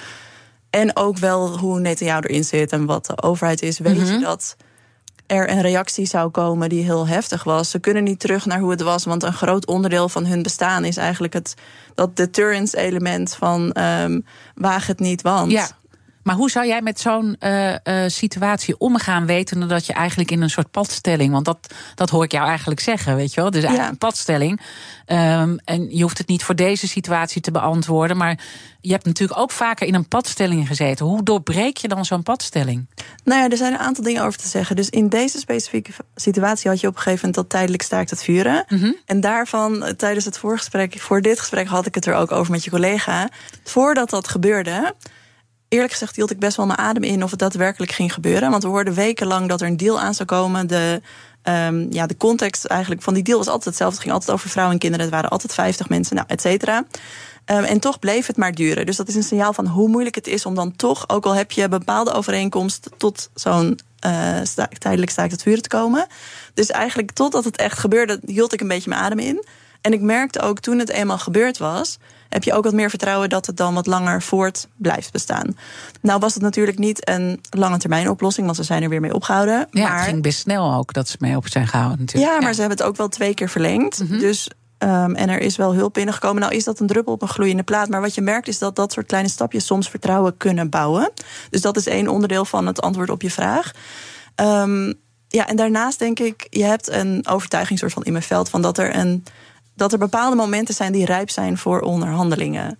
[0.70, 3.78] En ook wel hoe Netanyahu erin zit en wat de overheid is.
[3.78, 4.56] Weet je dat
[5.30, 7.70] er een reactie zou komen die heel heftig was.
[7.70, 10.84] Ze kunnen niet terug naar hoe het was, want een groot onderdeel van hun bestaan
[10.84, 11.54] is eigenlijk het
[11.94, 15.50] dat deterrence element van um, waag het niet, want.
[15.50, 15.68] Ja.
[16.30, 20.42] Maar hoe zou jij met zo'n uh, uh, situatie omgaan, wetende dat je eigenlijk in
[20.42, 23.50] een soort padstelling, want dat, dat hoor ik jou eigenlijk zeggen, weet je wel?
[23.50, 23.92] Dus eigenlijk ja.
[23.92, 24.60] een padstelling.
[25.06, 28.38] Um, en je hoeft het niet voor deze situatie te beantwoorden, maar
[28.80, 31.06] je hebt natuurlijk ook vaker in een padstelling gezeten.
[31.06, 32.86] Hoe doorbreek je dan zo'n padstelling?
[33.24, 34.76] Nou ja, er zijn een aantal dingen over te zeggen.
[34.76, 38.22] Dus in deze specifieke situatie had je op een gegeven moment dat tijdelijk staakt het
[38.22, 38.64] vuren.
[38.68, 38.74] Mhm.
[38.74, 38.96] Mm -hmm.
[39.04, 42.64] En daarvan, tijdens het voorgesprek, voor dit gesprek had ik het er ook over met
[42.64, 43.28] je collega.
[43.64, 44.94] Voordat dat gebeurde
[45.70, 48.50] eerlijk gezegd hield ik best wel mijn adem in of het daadwerkelijk ging gebeuren.
[48.50, 50.66] Want we hoorden wekenlang dat er een deal aan zou komen.
[50.66, 51.00] De,
[51.42, 53.94] um, ja, de context eigenlijk van die deal was altijd hetzelfde.
[53.94, 55.06] Het ging altijd over vrouwen en kinderen.
[55.06, 56.84] Het waren altijd 50 mensen, nou, et cetera.
[57.46, 58.86] Um, en toch bleef het maar duren.
[58.86, 61.34] Dus dat is een signaal van hoe moeilijk het is om dan toch, ook al
[61.34, 66.06] heb je bepaalde overeenkomst, tot zo'n uh, sta tijdelijk staakt het vuren te komen.
[66.54, 69.44] Dus eigenlijk totdat het echt gebeurde, hield ik een beetje mijn adem in.
[69.80, 71.98] En ik merkte ook toen het eenmaal gebeurd was,
[72.30, 75.56] heb je ook wat meer vertrouwen dat het dan wat langer voort blijft bestaan.
[76.00, 79.14] Nou was het natuurlijk niet een lange termijn oplossing, want ze zijn er weer mee
[79.14, 79.68] opgehouden.
[79.70, 79.98] Ja, maar...
[79.98, 82.32] het ging best snel ook dat ze mee op zijn gehouden natuurlijk.
[82.32, 82.54] Ja, maar ja.
[82.54, 84.00] ze hebben het ook wel twee keer verlengd.
[84.00, 84.18] Mm -hmm.
[84.18, 84.50] Dus
[84.82, 86.40] Um, en er is wel hulp binnengekomen.
[86.42, 87.88] Nou is dat een druppel op een gloeiende plaat.
[87.88, 91.12] Maar wat je merkt is dat dat soort kleine stapjes soms vertrouwen kunnen bouwen.
[91.50, 93.70] Dus dat is één onderdeel van het antwoord op je vraag.
[94.36, 94.94] Um,
[95.28, 98.62] ja, en daarnaast denk ik, je hebt een overtuiging soort van in mijn veld van
[98.62, 99.24] dat er een
[99.80, 102.78] dat er bepaalde momenten zijn die rijp zijn voor onderhandelingen.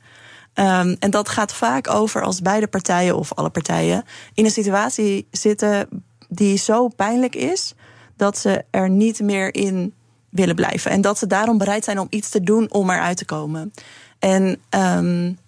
[0.55, 5.27] Um, en dat gaat vaak over als beide partijen of alle partijen in een situatie
[5.31, 5.89] zitten
[6.29, 7.75] die zo pijnlijk is
[8.17, 9.95] dat ze er niet meer in
[10.29, 10.91] willen blijven.
[10.91, 13.73] En dat ze daarom bereid zijn om iets te doen om eruit te komen.
[14.19, 15.39] En um,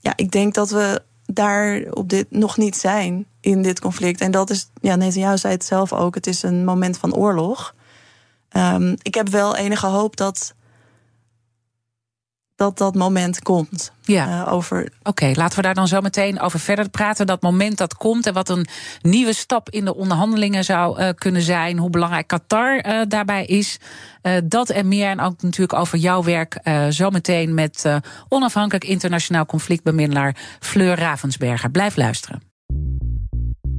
[0.00, 4.20] ja, ik denk dat we daar op dit nog niet zijn in dit conflict.
[4.20, 7.74] En dat is, ja, Netanyahu zei het zelf ook, het is een moment van oorlog.
[8.52, 10.54] Um, ik heb wel enige hoop dat
[12.58, 13.92] dat dat moment komt.
[14.02, 14.26] Ja.
[14.28, 14.80] Uh, over...
[14.80, 17.26] Oké, okay, laten we daar dan zo meteen over verder praten.
[17.26, 18.66] Dat moment dat komt en wat een
[19.02, 21.78] nieuwe stap in de onderhandelingen zou uh, kunnen zijn.
[21.78, 23.78] Hoe belangrijk Qatar uh, daarbij is.
[24.44, 25.08] dat en meer.
[25.08, 26.58] En ook natuurlijk over jouw werk
[26.90, 27.84] zo meteen met
[28.28, 31.70] onafhankelijk internationaal conflictbemiddelaar Fleur Ravensberger.
[31.70, 32.47] Blijf luisteren.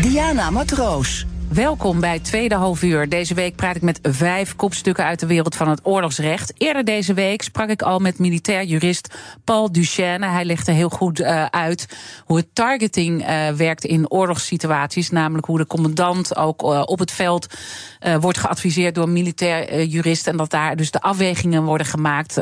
[0.00, 1.26] Diana Matroos.
[1.48, 3.08] Welkom bij Tweede Halfuur.
[3.08, 6.52] Deze week praat ik met vijf kopstukken uit de wereld van het oorlogsrecht.
[6.56, 10.26] Eerder deze week sprak ik al met militair jurist Paul Duchesne.
[10.26, 11.88] Hij legde heel goed uh, uit
[12.24, 15.10] hoe het targeting uh, werkt in oorlogssituaties.
[15.10, 17.46] Namelijk hoe de commandant ook uh, op het veld
[18.20, 20.26] wordt geadviseerd door militair jurist.
[20.26, 22.40] En dat daar dus de afwegingen worden gemaakt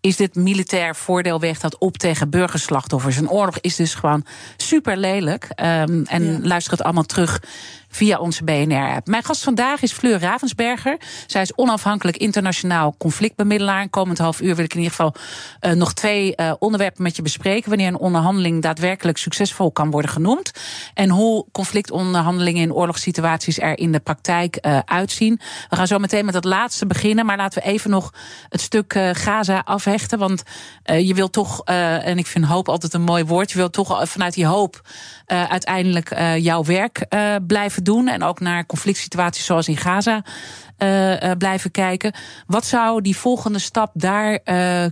[0.00, 3.16] is dit militair voordeel weg dat op tegen burgerslachtoffers.
[3.16, 4.24] Een oorlog is dus gewoon
[4.56, 5.44] super lelijk.
[5.44, 6.38] Um, en ja.
[6.42, 7.40] luister het allemaal terug
[7.88, 9.06] via onze BNR-app.
[9.06, 10.96] Mijn gast vandaag is Fleur Ravensberger.
[11.26, 13.88] Zij is onafhankelijk internationaal conflictbemiddelaar.
[13.88, 15.14] Komend half uur wil ik in ieder geval
[15.60, 17.68] uh, nog twee uh, onderwerpen met je bespreken.
[17.68, 20.52] Wanneer een onderhandeling daadwerkelijk succesvol kan worden genoemd.
[20.94, 25.40] En hoe conflictonderhandelingen in oorlogssituaties er in de praktijk uh, uitzien.
[25.68, 27.26] We gaan zo meteen met het laatste beginnen.
[27.26, 28.12] Maar laten we even nog
[28.48, 29.62] het stuk Gaza
[30.18, 30.42] Want
[30.84, 33.50] je wilt toch, en ik vind hoop altijd een mooi woord.
[33.50, 34.80] Je wilt toch vanuit die hoop
[35.26, 37.06] uiteindelijk jouw werk
[37.46, 38.08] blijven doen.
[38.08, 40.22] En ook naar conflict situaties zoals in Gaza
[41.38, 42.12] blijven kijken.
[42.46, 44.38] Wat zou die volgende stap daar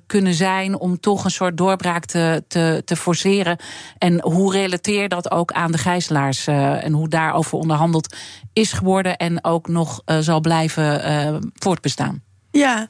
[0.07, 3.59] kunnen zijn om toch een soort doorbraak te, te, te forceren?
[3.99, 8.17] En hoe relateer dat ook aan de gijzelaars en hoe daarover onderhandeld
[8.53, 12.23] is geworden en ook nog zal blijven voortbestaan?
[12.51, 12.89] Ja.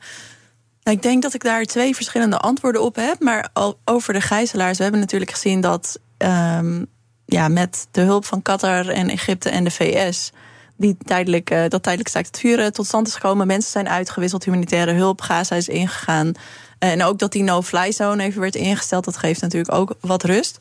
[0.87, 3.21] Nou, ik denk dat ik daar twee verschillende antwoorden op heb.
[3.21, 3.49] Maar
[3.85, 6.87] over de gijzelaars, we hebben natuurlijk gezien dat um,
[7.25, 10.33] ja, met de hulp van Qatar en Egypte en de VS.
[10.77, 13.47] Die tijdelijk, uh, dat tijdelijk staakt het vuren tot stand is gekomen.
[13.47, 16.33] Mensen zijn uitgewisseld, humanitaire hulp, Gaza is ingegaan.
[16.79, 20.59] En ook dat die no-fly zone even werd ingesteld, dat geeft natuurlijk ook wat rust.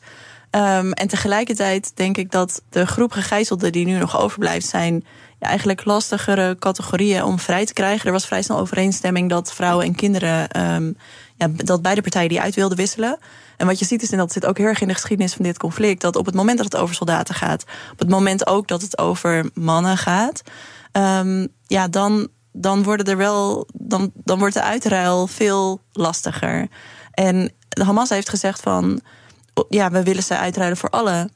[0.50, 5.04] Um, en tegelijkertijd denk ik dat de groep gegijzelden die nu nog overblijft, zijn
[5.38, 8.06] ja, eigenlijk lastigere categorieën om vrij te krijgen.
[8.06, 10.96] Er was vrij snel overeenstemming dat vrouwen en kinderen, um,
[11.36, 13.18] ja, dat beide partijen die uit wilden wisselen.
[13.56, 15.44] En wat je ziet is, en dat zit ook heel erg in de geschiedenis van
[15.44, 18.68] dit conflict, dat op het moment dat het over soldaten gaat, op het moment ook
[18.68, 20.42] dat het over mannen gaat,
[20.92, 26.68] um, ja, dan, dan worden er wel, dan, dan wordt de uitruil veel lastiger.
[27.10, 29.00] En de Hamas heeft gezegd van,
[29.68, 31.30] ja, we willen ze uitruilen voor alle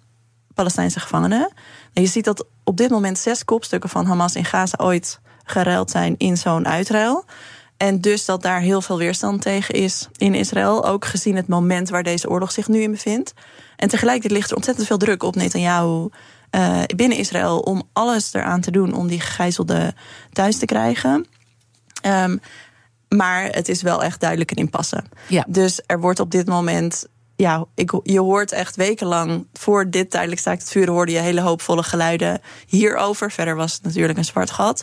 [0.54, 1.52] Palestijnse gevangenen.
[1.92, 5.90] En je ziet dat op dit moment zes kopstukken van Hamas in Gaza ooit geruild
[5.90, 7.24] zijn in zo'n uitruil.
[7.76, 10.86] En dus dat daar heel veel weerstand tegen is in Israël.
[10.86, 13.32] Ook gezien het moment waar deze oorlog zich nu in bevindt.
[13.76, 16.08] En tegelijkertijd ligt er ontzettend veel druk op Netanyahu
[16.50, 19.94] uh, binnen Israël om alles eraan te doen om die gegijzelden
[20.32, 21.26] thuis te krijgen.
[22.06, 22.40] Um,
[23.08, 25.02] maar het is wel echt duidelijk een impasse.
[25.28, 25.44] Ja.
[25.48, 27.06] Dus er wordt op dit moment
[27.40, 27.64] ja,
[28.02, 32.40] je hoort echt wekenlang voor dit tijdelijk staakt het vuren hoorde je hele hoopvolle geluiden
[32.66, 33.32] hierover.
[33.32, 34.82] Verder was het natuurlijk een zwart gat.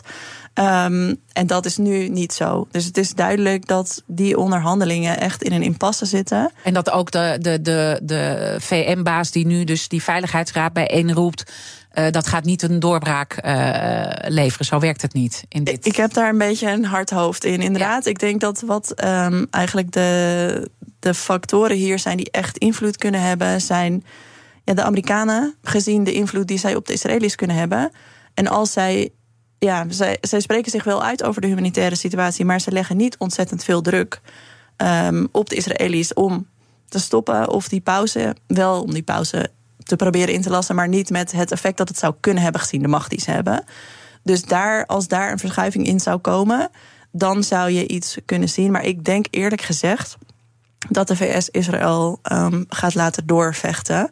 [0.54, 2.66] Um, en dat is nu niet zo.
[2.70, 6.52] Dus het is duidelijk dat die onderhandelingen echt in een impasse zitten.
[6.64, 11.52] En dat ook de, de, de, de VN-baas die nu dus die Veiligheidsraad bijeenroept.
[11.94, 14.66] Uh, dat gaat niet een doorbraak uh, leveren.
[14.66, 15.86] Zo werkt het niet in dit.
[15.86, 18.04] Ik heb daar een beetje een hard hoofd in, inderdaad.
[18.04, 18.10] Ja.
[18.10, 23.20] Ik denk dat wat um, eigenlijk de, de factoren hier zijn die echt invloed kunnen
[23.20, 24.04] hebben, zijn
[24.64, 27.90] ja, de Amerikanen, gezien de invloed die zij op de Israëli's kunnen hebben.
[28.34, 29.10] En als zij,
[29.58, 33.18] ja, zij, zij spreken zich wel uit over de humanitaire situatie, maar ze leggen niet
[33.18, 34.20] ontzettend veel druk
[34.76, 36.46] um, op de Israëli's om
[36.88, 39.50] te stoppen of die pauze, wel om die pauze
[39.88, 42.60] te proberen in te lassen, maar niet met het effect dat het zou kunnen hebben
[42.60, 43.64] gezien de macht die ze hebben.
[44.22, 46.70] Dus daar, als daar een verschuiving in zou komen,
[47.12, 48.70] dan zou je iets kunnen zien.
[48.70, 50.16] Maar ik denk eerlijk gezegd
[50.88, 54.08] dat de VS Israël um, gaat laten doorvechten.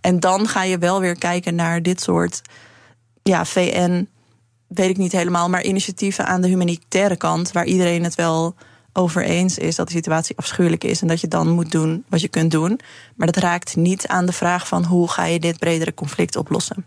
[0.00, 2.40] En dan ga je wel weer kijken naar dit soort
[3.22, 4.08] ja, VN,
[4.66, 8.54] weet ik niet helemaal, maar initiatieven aan de humanitaire kant, waar iedereen het wel
[8.96, 12.20] over eens is dat de situatie afschuwelijk is en dat je dan moet doen wat
[12.20, 12.80] je kunt doen.
[13.14, 16.84] Maar dat raakt niet aan de vraag van hoe ga je dit bredere conflict oplossen.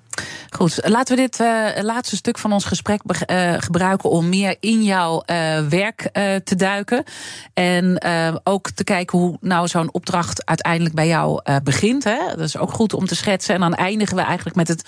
[0.50, 4.84] Goed, laten we dit uh, laatste stuk van ons gesprek uh, gebruiken om meer in
[4.84, 6.10] jouw uh, werk
[6.44, 7.04] te duiken.
[7.54, 8.00] En
[8.44, 12.04] ook te kijken hoe nou zo'n opdracht uiteindelijk bij jou begint.
[12.04, 12.18] Hè?
[12.30, 13.56] Dat is ook goed om te schetsen.
[13.56, 14.84] En dan eindigen we eigenlijk met het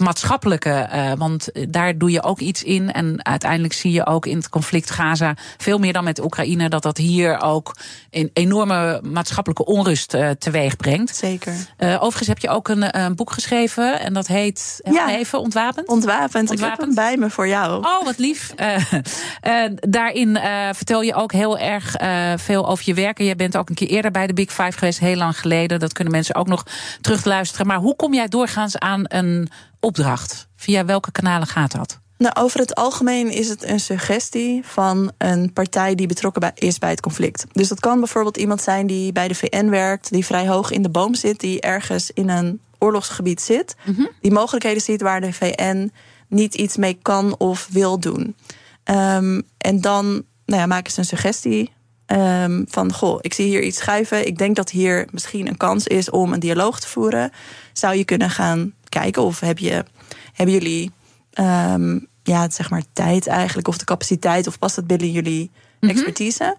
[0.00, 0.88] maatschappelijke.
[1.18, 2.92] Want daar doe je ook iets in.
[2.92, 6.82] En uiteindelijk zie je ook in het conflict Gaza, veel meer dan met Oekraïne, dat
[6.82, 7.76] dat hier ook
[8.10, 11.16] een enorme maatschappelijke onrust uh, teweeg brengt.
[11.16, 11.52] Zeker.
[11.78, 15.10] Uh, overigens heb je ook een, een, boek geschreven en dat heet ja.
[15.10, 15.88] even Ontwapend.
[15.88, 16.50] Ontwapend.
[16.50, 16.60] Ontwapend.
[16.60, 17.84] Ik heb hem bij me voor jou.
[17.84, 18.54] Oh, wat lief.
[19.80, 20.38] daarin
[20.72, 21.96] vertel je ook heel erg
[22.36, 23.24] veel over je werken.
[23.24, 25.78] Je bent ook een keer eerder bij de Big Five geweest, heel lang geleden.
[25.78, 26.66] Dat kunnen mensen ook nog
[27.00, 27.66] terugluisteren.
[27.66, 29.48] Maar hoe kom jij doorgaans aan een
[29.80, 30.48] opdracht?
[30.56, 32.00] Via welke kanalen gaat dat?
[32.20, 36.78] Nou, over het algemeen is het een suggestie van een partij die betrokken bij, is
[36.78, 37.46] bij het conflict.
[37.52, 40.82] Dus dat kan bijvoorbeeld iemand zijn die bij de VN werkt, die vrij hoog in
[40.82, 44.08] de boom zit, die ergens in een oorlogsgebied zit, mm-hmm.
[44.20, 45.92] die mogelijkheden ziet waar de VN
[46.28, 48.36] niet iets mee kan of wil doen.
[48.84, 50.04] Um, en dan
[50.46, 51.72] nou ja, maken ze een suggestie
[52.06, 54.26] um, van: Goh, ik zie hier iets schuiven.
[54.26, 57.32] Ik denk dat hier misschien een kans is om een dialoog te voeren.
[57.72, 59.84] Zou je kunnen gaan kijken of heb je,
[60.32, 60.90] hebben jullie
[61.40, 65.50] um, ja, zeg maar tijd eigenlijk, of de capaciteit, of past dat binnen jullie
[65.80, 66.56] expertise?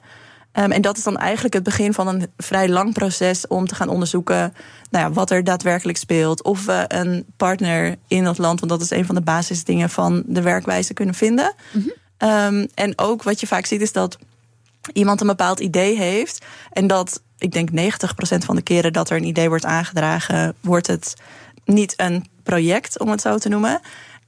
[0.51, 3.75] Ehm, en dat is dan eigenlijk het begin van een vrij lang proces om te
[3.75, 4.53] gaan onderzoeken
[4.89, 6.43] nou ja, wat er daadwerkelijk speelt.
[6.43, 10.23] Of we een partner in dat land, want dat is een van de basisdingen van
[10.25, 11.53] de werkwijze, kunnen vinden.
[12.17, 14.17] Ehm, en ook wat je vaak ziet is dat
[14.93, 16.45] iemand een bepaald idee heeft.
[16.71, 20.87] En dat, ik denk 90% van de keren dat er een idee wordt aangedragen, wordt
[20.87, 21.13] het
[21.65, 23.79] niet een project, om het zo te noemen.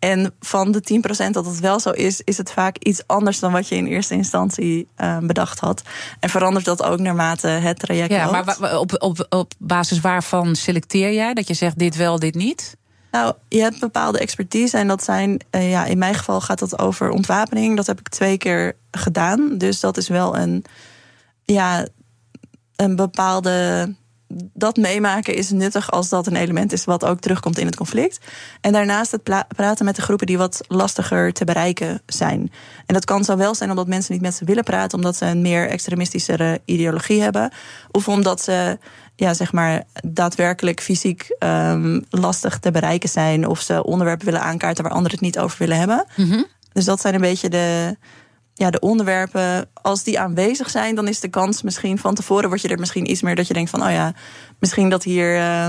[0.04, 3.52] En van de 10% dat het wel zo is, is het vaak iets anders dan
[3.52, 5.82] wat je in eerste instantie uh, bedacht had.
[6.20, 8.60] En verandert dat ook naarmate het traject Ja, loopt.
[8.60, 12.78] maar op, op, op basis waarvan selecteer jij dat je zegt dit wel, dit niet?
[13.12, 16.80] Nou, je hebt bepaalde expertise en dat zijn, uh, ja, in mijn geval gaat het
[16.80, 17.76] over ontwapening.
[17.76, 19.58] Dat heb ik twee keer gedaan.
[19.58, 20.66] Dus dat is wel een,
[21.44, 21.88] ja,
[22.76, 23.90] een bepaalde
[24.54, 28.20] dat meemaken is nuttig als dat een element is wat ook terugkomt in het conflict.
[28.62, 32.52] En daarnaast het praten met de groepen die wat lastiger te bereiken zijn.
[32.86, 35.42] En dat kan zowel zijn omdat mensen niet met ze willen praten, omdat ze een
[35.42, 37.52] meer extremistischere ideologie hebben,
[37.92, 38.78] of omdat ze
[39.16, 44.84] ja, zeg maar, daadwerkelijk fysiek um, lastig te bereiken zijn, of ze onderwerpen willen aankaarten
[44.84, 46.06] waar anderen het niet over willen hebben.
[46.16, 46.46] Mm -hmm.
[46.74, 47.98] Dus dat zijn een beetje de,
[48.54, 52.62] ja, de onderwerpen, als die aanwezig zijn, dan is de kans misschien van tevoren word
[52.62, 54.14] je er misschien iets meer dat je denkt van, oh ja,
[54.60, 55.36] misschien dat hier.
[55.36, 55.66] Uh,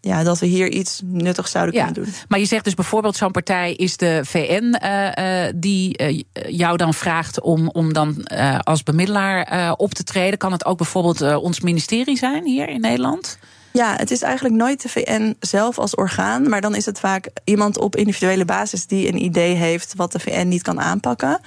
[0.00, 2.14] ja, dat we hier iets nuttigs zouden ja, kunnen doen.
[2.28, 6.76] Maar je zegt dus bijvoorbeeld, zo'n partij is de VN uh, uh, die uh, jou
[6.76, 8.24] dan vraagt om, om dan
[8.62, 10.38] als bemiddelaar op te treden.
[10.38, 13.38] Kan het ook bijvoorbeeld ons ministerie zijn hier in Nederland?
[13.72, 17.28] Ja, het is eigenlijk nooit de VN zelf als orgaan, maar dan is het vaak
[17.44, 21.40] iemand op individuele basis die een idee heeft wat de VN niet kan aanpakken.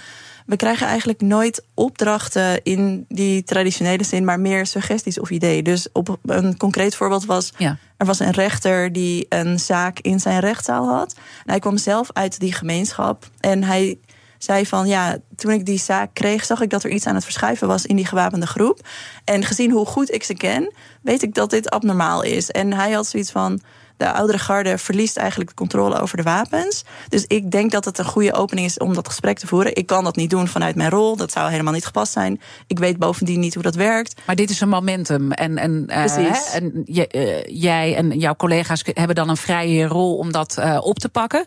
[0.46, 5.64] We krijgen eigenlijk nooit opdrachten in die traditionele zin, maar meer suggesties of ideeën.
[5.64, 7.78] Dus op een concreet voorbeeld was: ja.
[7.98, 11.14] er was een rechter die een zaak in zijn rechtszaal had.
[11.14, 13.98] En hij kwam zelf uit die gemeenschap en hij
[14.38, 17.24] zei van ja, toen ik die zaak kreeg, zag ik dat er iets aan het
[17.24, 18.88] verschuiven was in die gewapende groep.
[19.24, 22.52] En gezien hoe goed ik ze ken, weet ik dat dit abnormaal is.
[22.52, 23.62] En hij had zoiets van.
[24.02, 26.84] De oudere garde verliest eigenlijk de controle over de wapens.
[27.10, 29.76] Dus ik denk dat het een goede opening is om dat gesprek te voeren.
[29.76, 31.16] Ik kan dat niet doen vanuit mijn rol.
[31.16, 32.42] Dat zou helemaal niet gepast zijn.
[32.68, 34.22] Ik weet bovendien niet hoe dat werkt.
[34.26, 35.32] Maar dit is een momentum.
[35.32, 40.18] En, en, uh, hè, en uh, jij en jouw collega's hebben dan een vrije rol
[40.18, 41.46] om dat uh, op te pakken.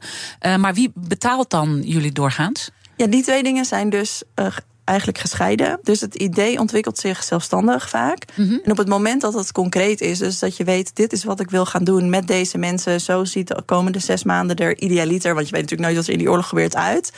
[0.58, 2.70] maar wie betaalt dan jullie doorgaans?
[2.96, 4.22] Ja, die twee dingen zijn dus
[4.84, 5.78] eigenlijk gescheiden.
[5.82, 8.24] Dus het idee ontwikkelt zich zelfstandig vaak.
[8.28, 8.42] Mhm.
[8.42, 8.60] Mm -hmm.
[8.64, 11.40] En op het moment dat het concreet is, dus dat je weet, dit is wat
[11.40, 15.34] ik wil gaan doen met deze mensen, zo ziet de komende zes maanden er idealiter,
[15.34, 17.12] want je weet natuurlijk nooit wat er in die oorlog gebeurt, uit.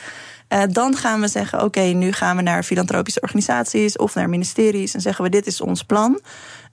[0.53, 4.29] Uh, dan gaan we zeggen, oké, okay, nu gaan we naar filantropische organisaties of naar
[4.29, 6.19] ministeries en zeggen we, dit is ons plan.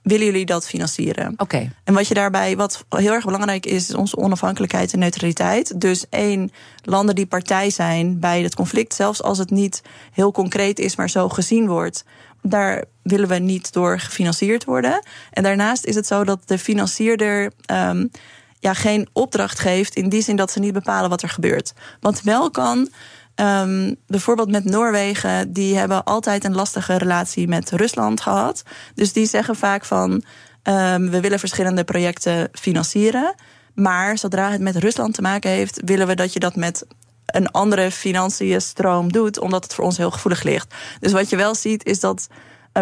[0.05, 1.31] Willen jullie dat financieren?
[1.31, 1.43] Oké.
[1.43, 1.71] Okay.
[1.83, 5.81] En wat je daarbij, wat heel erg belangrijk is, is onze onafhankelijkheid en neutraliteit.
[5.81, 6.51] Dus één,
[6.83, 11.09] landen die partij zijn bij het conflict, zelfs als het niet heel concreet is, maar
[11.09, 12.03] zo gezien wordt,
[12.41, 15.05] daar willen we niet door gefinancierd worden.
[15.31, 17.51] En daarnaast is het zo dat de financierder.
[17.71, 18.11] Um,
[18.59, 21.73] ja, geen opdracht geeft in die zin dat ze niet bepalen wat er gebeurt.
[21.99, 22.89] Wat wel kan,
[23.35, 28.63] Um, bijvoorbeeld met Noorwegen, die hebben altijd een lastige relatie met Rusland gehad.
[28.93, 30.11] Dus die zeggen vaak van
[30.63, 33.35] um, we willen verschillende projecten financieren.
[33.73, 36.85] Maar zodra het met Rusland te maken heeft, willen we dat je dat met
[37.25, 40.73] een andere financiënstroom doet, omdat het voor ons heel gevoelig ligt.
[40.99, 42.27] Dus wat je wel ziet, is dat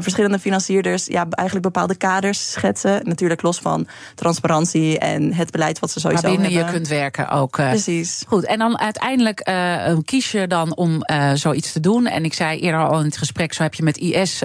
[0.02, 3.02] verschillende financierders ja, eigenlijk bepaalde kaders schetsen.
[3.04, 6.46] Natuurlijk los van transparantie en het beleid wat ze sowieso hebben.
[6.46, 6.66] hebben.
[6.66, 7.58] je kunt werken ook.
[7.58, 8.24] Uh, Precies.
[8.28, 11.02] Goed, en dan uiteindelijk uh, kies je dan om
[11.34, 12.06] zoiets te doen.
[12.06, 14.44] En ik zei eerder al in het gesprek, zo heb je met IS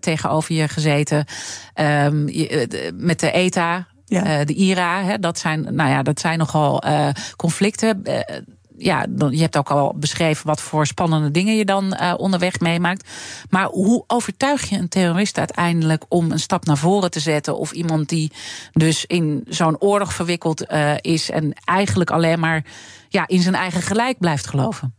[0.00, 1.24] tegenover je gezeten.
[2.26, 4.44] Je, met de ETA, ja.
[4.44, 5.02] de IRA.
[5.02, 6.82] Hè, dat, zijn, nou ja, dat zijn nogal
[7.36, 8.02] conflicten
[8.80, 13.08] ja, je hebt ook al beschreven wat voor spannende dingen je dan uh, onderweg meemaakt.
[13.50, 17.58] Maar hoe overtuig je een terrorist uiteindelijk om een stap naar voren te zetten?
[17.58, 18.32] Of iemand die
[18.72, 22.64] dus in zo'n oorlog verwikkeld uh, is en eigenlijk alleen maar
[23.08, 24.94] ja, in zijn eigen gelijk blijft geloven?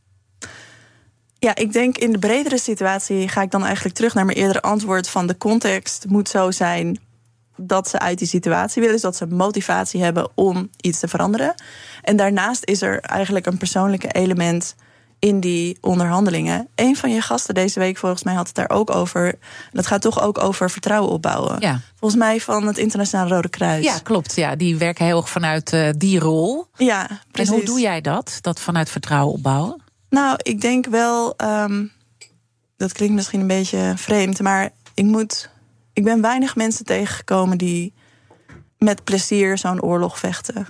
[1.40, 4.62] Ja, ik denk in de bredere situatie ga ik dan eigenlijk terug naar mijn eerdere
[4.62, 7.00] antwoord van de context moet zo zijn
[7.56, 8.96] dat ze uit die situatie willen.
[8.96, 11.56] Dus dat ze motivatie hebben om iets te veranderen.
[12.02, 14.76] En daarnaast is er eigenlijk een persoonlijke element
[15.20, 16.68] in die onderhandelingen.
[16.76, 19.36] Een van je gasten deze week, volgens mij, had het daar ook over.
[19.72, 21.60] Dat gaat toch ook over vertrouwen opbouwen.
[21.60, 21.80] Ja.
[22.00, 23.84] Volgens mij van het Internationale Rode Kruis.
[23.84, 24.36] Ja, klopt.
[24.36, 26.66] Ja, die werken heel erg vanuit uh, die rol.
[26.76, 27.52] Ja, precies.
[27.52, 28.38] En hoe doe jij dat?
[28.42, 29.82] Dat vanuit vertrouwen opbouwen?
[30.10, 31.34] Nou, ik denk wel.
[31.44, 31.92] Um,
[32.78, 35.50] dat klinkt misschien een beetje vreemd, maar ik moet
[35.94, 37.94] ik ben weinig mensen tegengekomen die
[38.78, 40.68] met plezier zo'n oorlog vechten.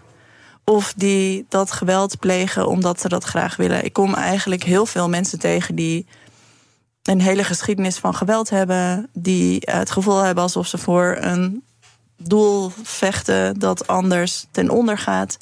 [0.72, 3.86] Of die dat geweld plegen omdat ze dat graag willen.
[3.86, 6.05] Ik kom eigenlijk heel veel mensen tegen die
[7.03, 11.63] een hele geschiedenis van geweld hebben, die het gevoel hebben alsof ze voor een
[12.17, 15.38] doel vechten dat anders ten onder gaat.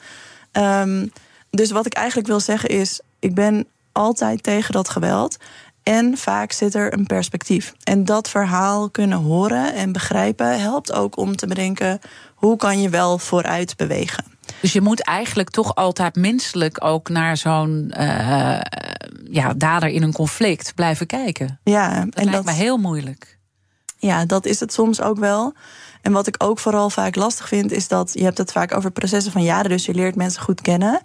[0.51, 1.07] Ehm,
[1.49, 5.37] dus wat ik eigenlijk wil zeggen is: ik ben altijd tegen dat geweld.
[5.83, 7.73] En vaak zit er een perspectief.
[7.83, 11.99] En dat verhaal kunnen horen en begrijpen helpt ook om te bedenken
[12.35, 14.28] hoe kan je wel vooruit bewegen.
[14.61, 18.59] Dus je moet eigenlijk toch altijd menselijk ook naar zo'n uh,
[19.31, 21.59] ja, dader in een conflict blijven kijken.
[21.63, 23.37] Ja, dat en lijkt dat, me heel moeilijk.
[23.97, 25.53] Ja, dat is het soms ook wel.
[26.01, 28.91] En wat ik ook vooral vaak lastig vind, is dat je hebt het vaak over
[28.91, 31.01] processen van jaren, dus je leert mensen goed kennen.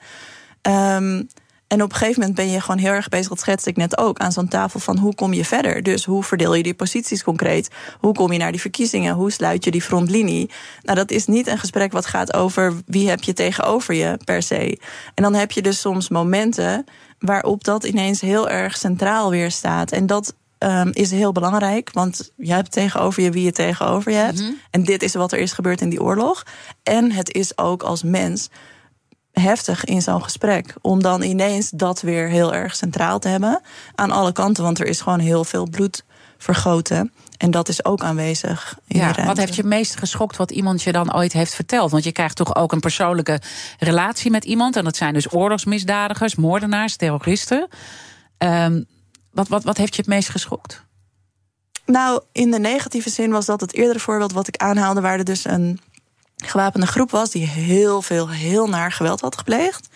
[0.62, 1.28] Um,
[1.66, 3.98] en op een gegeven moment ben je gewoon heel erg bezig, dat schetste ik net
[3.98, 5.82] ook, aan zo'n tafel van hoe kom je verder?
[5.82, 7.70] Dus hoe verdeel je die posities concreet?
[8.00, 9.14] Hoe kom je naar die verkiezingen?
[9.14, 10.50] Hoe sluit je die frontlinie?
[10.82, 14.42] Nou, dat is niet een gesprek wat gaat over wie heb je tegenover je per
[14.42, 14.78] se.
[15.14, 16.84] En dan heb je dus soms momenten
[17.18, 19.92] waarop dat ineens heel erg centraal weer staat.
[19.92, 24.18] En dat um, is heel belangrijk, want je hebt tegenover je wie je tegenover je
[24.18, 24.40] hebt.
[24.40, 24.52] Mhm.
[24.70, 26.42] En dit is wat er is gebeurd in die oorlog.
[26.82, 28.50] En het is ook als mens
[29.40, 30.74] heftig in zo'n gesprek.
[30.80, 33.60] Om dan ineens dat weer heel erg centraal te hebben.
[33.94, 36.04] Aan alle kanten, want er is gewoon heel veel bloed
[36.38, 37.12] vergoten.
[37.36, 38.78] En dat is ook aanwezig.
[38.86, 41.90] In ja, wat heeft je het meest geschokt wat iemand je dan ooit heeft verteld?
[41.90, 43.40] Want je krijgt toch ook een persoonlijke
[43.78, 44.76] relatie met iemand.
[44.76, 47.68] En dat zijn dus oorlogsmisdadigers, moordenaars, terroristen.
[48.38, 48.86] Um,
[49.30, 50.84] wat, wat, wat heeft je het meest geschokt?
[51.86, 55.24] Nou, in de negatieve zin was dat het eerdere voorbeeld wat ik aanhaalde, waar er
[55.24, 55.80] dus een
[56.48, 59.88] gewapende groep was die heel veel, heel naar geweld had gepleegd.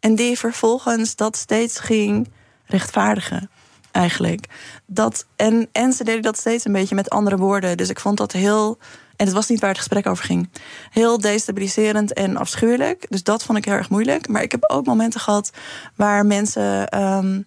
[0.00, 2.28] En die vervolgens dat steeds ging
[2.66, 3.50] rechtvaardigen,
[3.90, 4.46] eigenlijk.
[4.86, 7.76] Dat, en, en ze deden dat steeds een beetje met andere woorden.
[7.76, 8.78] Dus ik vond dat heel.
[9.16, 10.48] En het was niet waar het gesprek over ging.
[10.90, 13.06] Heel destabiliserend en afschuwelijk.
[13.08, 14.28] Dus dat vond ik heel erg moeilijk.
[14.28, 15.50] Maar ik heb ook momenten gehad
[15.96, 17.46] waar mensen um,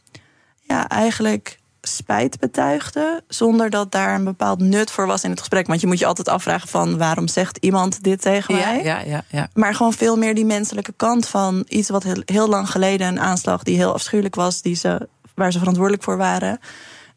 [0.62, 5.68] ja, eigenlijk spijt betuigde, zonder dat daar een bepaald nut voor was in het gesprek.
[5.68, 8.84] Want je moet je altijd afvragen van waarom zegt iemand dit tegen mij?
[8.84, 9.50] Ja, ja, ja.
[9.54, 13.20] Maar gewoon veel meer die menselijke kant van iets wat heel, heel lang geleden een
[13.20, 16.60] aanslag die heel afschuwelijk was, die ze, waar ze verantwoordelijk voor waren.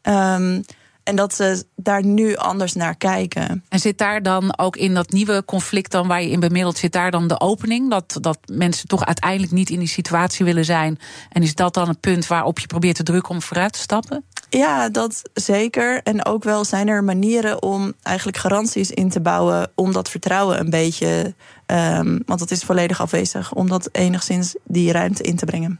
[0.01, 0.63] Um,
[1.09, 3.63] en dat ze daar nu anders naar kijken.
[3.69, 6.91] En zit daar dan ook in dat nieuwe conflict dan waar je in bemiddelt, zit
[6.91, 7.89] daar dan de opening?
[7.89, 10.99] Dat, dat mensen toch uiteindelijk niet in die situatie willen zijn.
[11.29, 14.23] En is dat dan het punt waarop je probeert te drukken om vooruit te stappen?
[14.49, 16.03] Ja, dat zeker.
[16.03, 20.59] En ook wel zijn er manieren om eigenlijk garanties in te bouwen om dat vertrouwen
[20.59, 21.33] een beetje,
[21.65, 25.79] um, want dat is volledig afwezig, om dat enigszins die ruimte in te brengen.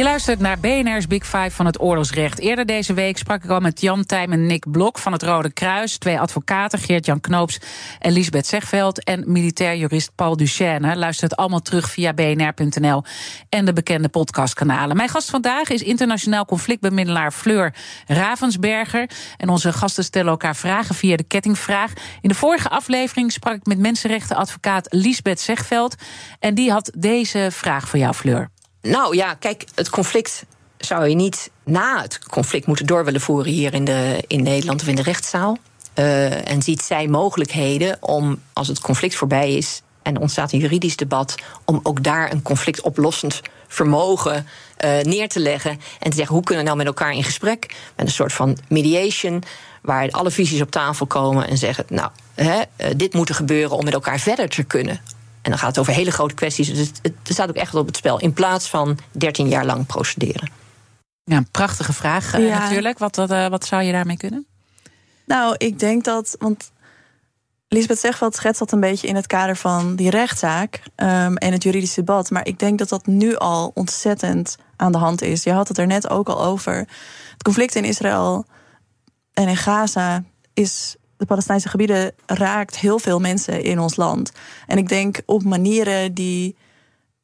[0.00, 2.38] Je luistert naar BNR's Big Five van het oorlogsrecht.
[2.38, 5.52] Eerder deze week sprak ik al met Jan Tijm en Nick Blok van het Rode
[5.52, 5.98] Kruis.
[5.98, 7.60] Twee advocaten, Geert-Jan Knoops
[7.98, 9.04] en Lisbeth Zegveld.
[9.04, 10.96] En militair jurist Paul Duchesne.
[10.96, 13.02] Luister het allemaal terug via bnr.nl
[13.48, 14.96] en de bekende podcastkanalen.
[14.96, 17.74] Mijn gast vandaag is internationaal conflictbemiddelaar Fleur
[18.06, 19.10] Ravensberger.
[19.36, 21.92] En onze gasten stellen elkaar vragen via de kettingvraag.
[22.20, 25.94] In de vorige aflevering sprak ik met mensenrechtenadvocaat Lisbeth Zegveld.
[26.38, 28.50] En die had deze vraag voor jou, Fleur.
[28.82, 30.44] Nou ja, kijk, het conflict
[30.78, 34.80] zou je niet na het conflict moeten door willen voeren hier in, de, in Nederland
[34.80, 35.56] of in de rechtszaal.
[35.94, 40.96] Uh, en ziet zij mogelijkheden om, als het conflict voorbij is en ontstaat een juridisch
[40.96, 44.46] debat, om ook daar een conflictoplossend vermogen
[44.84, 45.80] uh, neer te leggen.
[45.98, 48.58] En te zeggen hoe kunnen we nou met elkaar in gesprek, met een soort van
[48.68, 49.42] mediation,
[49.82, 53.76] waar alle visies op tafel komen en zeggen: Nou, hè, uh, dit moet er gebeuren
[53.76, 55.00] om met elkaar verder te kunnen.
[55.42, 56.68] En dan gaat het over hele grote kwesties.
[56.68, 58.18] Dus het, het staat ook echt op het spel.
[58.18, 60.50] In plaats van 13 jaar lang procederen.
[61.24, 62.58] Ja, een prachtige vraag eh, ja.
[62.58, 62.98] natuurlijk.
[62.98, 64.46] Wat, wat, uh, wat zou je daarmee kunnen?
[65.26, 66.36] Nou, ik denk dat.
[66.38, 66.70] Want
[67.68, 71.62] Lisbeth Zegveld schetst dat een beetje in het kader van die rechtszaak um, en het
[71.62, 72.30] juridisch debat.
[72.30, 75.42] Maar ik denk dat dat nu al ontzettend aan de hand is.
[75.42, 76.74] Je had het er net ook al over.
[77.32, 78.44] Het conflict in Israël
[79.32, 80.22] en in Gaza
[80.54, 84.32] is de Palestijnse gebieden raakt heel veel mensen in ons land.
[84.66, 86.56] En ik denk op manieren die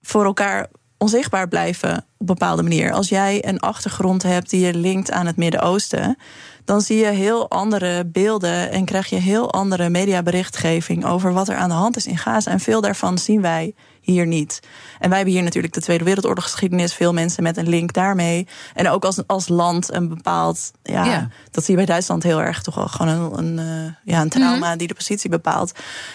[0.01, 0.69] voor elkaar
[0.99, 2.93] onzichtbaar blijven op bepaalde manier.
[2.93, 6.17] Als jij een achtergrond hebt die je linkt aan het Midden-Oosten,
[6.65, 11.57] dan zie je heel andere beelden en krijg je heel andere mediaberichtgeving over wat er
[11.57, 12.51] aan de hand is in Gaza.
[12.51, 13.75] En veel daarvan zien wij
[14.07, 14.61] hier niet.
[14.99, 18.47] En wij hebben hier natuurlijk de Tweede Wereldoorlogsgeschiedenis, veel mensen met een link daarmee.
[18.75, 21.29] En ook als, als land een bepaald, ja, Ja.
[21.51, 24.29] dat zie je bij Duitsland heel erg toch wel gewoon een, een, eh, ja, een
[24.29, 25.73] trauma die de positie bepaalt.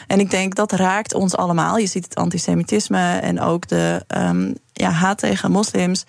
[0.08, 1.78] En ik denk dat raakt ons allemaal.
[1.78, 6.06] Je ziet het antisemitisme en ook de ehm, ja, haat tegen moslims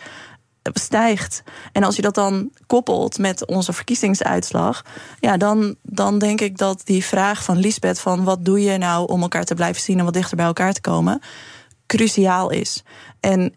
[0.72, 1.42] stijgt.
[1.72, 4.84] En als je dat dan koppelt met onze verkiezingsuitslag,
[5.20, 9.08] ja, dan, dan denk ik dat die vraag van Lisbeth van wat doe je nou
[9.08, 11.20] om elkaar te blijven zien en wat dichter bij elkaar te komen,
[11.96, 12.82] cruciaal is.
[13.20, 13.54] En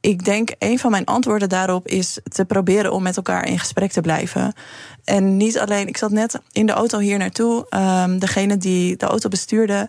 [0.00, 3.92] ik denk een van mijn antwoorden daarop is te proberen om met elkaar in gesprek
[3.92, 4.52] te blijven.
[5.04, 7.66] En niet alleen, ik zat net in de auto hier naartoe.
[7.68, 9.88] ehm, degene die de auto bestuurde,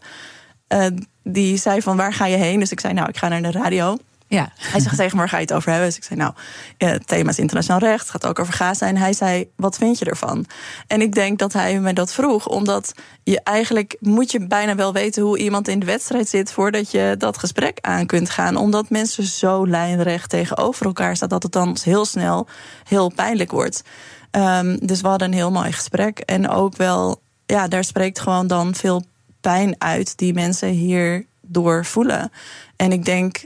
[0.67, 0.85] eh,
[1.23, 2.59] die zei van waar ga je heen?
[2.59, 3.97] Dus ik zei nou, ik ga naar de radio.
[4.33, 4.51] Ja.
[4.57, 5.87] Hij zegt tegen me, ga je het over hebben?
[5.87, 6.33] Dus ik zei, nou,
[6.77, 8.09] eh, het thema is internationaal recht.
[8.09, 8.87] Gaat ook over Gaza.
[8.87, 10.45] En hij zei, wat vind je ervan?
[10.87, 12.47] En ik denk dat hij me dat vroeg.
[12.47, 16.51] Omdat je eigenlijk moet je bijna wel weten hoe iemand in de wedstrijd zit...
[16.51, 18.55] voordat je dat gesprek aan kunt gaan.
[18.55, 21.29] Omdat mensen zo lijnrecht tegenover elkaar staan...
[21.29, 22.47] dat het dan heel snel
[22.83, 23.83] heel pijnlijk wordt.
[24.31, 26.19] Ehm, dus we hadden een heel mooi gesprek.
[26.19, 29.03] En ook wel, ja, daar spreekt gewoon dan veel
[29.41, 30.17] pijn uit...
[30.17, 32.31] die mensen hierdoor voelen.
[32.75, 33.43] En ik denk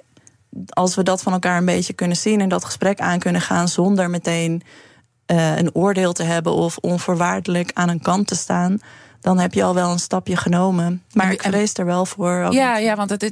[0.66, 3.68] als we dat van elkaar een beetje kunnen zien en dat gesprek aan kunnen gaan
[3.68, 4.62] zonder meteen
[5.26, 8.80] eh, een oordeel te hebben of onvoorwaardelijk aan een kant te staan,
[9.22, 11.04] dan heb je al wel een stapje genomen.
[11.14, 12.44] Maar ik vrees er wel voor.
[12.44, 12.54] ook.
[12.54, 13.32] Ja, ja, want het, is-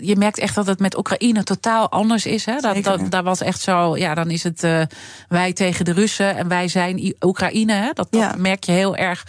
[0.00, 2.44] je merkt echt dat het met Oekraïne totaal anders is.
[2.44, 2.56] Hè?
[2.60, 2.98] Dat, Zeker.
[2.98, 4.82] dat, dat was echt zo, ja, dan is het eh,
[5.28, 7.72] wij tegen de Russen en wij zijn Oekraïne.
[7.72, 7.86] Hè?
[7.92, 8.34] Dat, dat Ja.
[8.38, 9.26] merk je heel erg.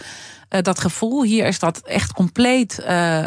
[0.52, 3.22] Eh, dat gevoel hier is dat echt compleet eh,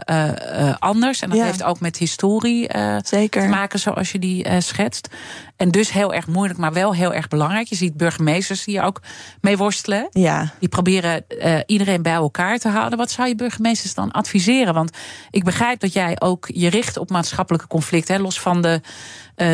[0.70, 1.22] eh, anders.
[1.22, 1.44] En dat Ja.
[1.46, 2.70] heeft ook met historie
[3.04, 3.42] Zeker.
[3.42, 5.08] te maken, zoals je die schetst.
[5.56, 7.68] En dus heel erg moeilijk, maar wel heel erg belangrijk.
[7.68, 9.02] Je ziet burgemeesters die hier ook
[9.42, 10.08] mee worstelen.
[10.12, 11.26] Ja, Die proberen
[11.66, 12.98] iedereen bij elkaar te houden.
[12.98, 14.74] Wat zou je burgemeesters dan adviseren?
[14.74, 14.98] Want
[15.30, 18.16] ik begrijp dat jij ook je richt op maatschappelijke conflicten.
[18.16, 18.82] Hè, los van de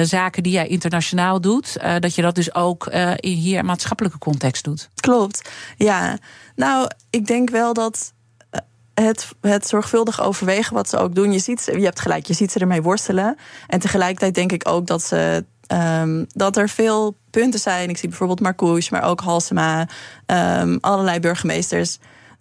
[0.04, 1.78] zaken die jij internationaal doet.
[2.00, 4.90] dat je dat dus ook in hier maatschappelijke context doet.
[4.96, 5.50] klopt.
[5.78, 6.18] Ja,
[6.62, 8.14] nou, ik denk wel dat
[8.50, 8.62] eh,
[8.94, 11.32] het, het zorgvuldig overwegen wat ze ook doen.
[11.32, 13.38] Je, ziet, je hebt gelijk, je ziet ze ermee worstelen.
[13.68, 17.90] En tegelijkertijd denk ik ook dat, ze, ehm, dat er veel punten zijn.
[17.90, 19.88] Ik zie bijvoorbeeld Marcouche, maar ook Halsema,
[20.26, 21.98] ehm, allerlei burgemeesters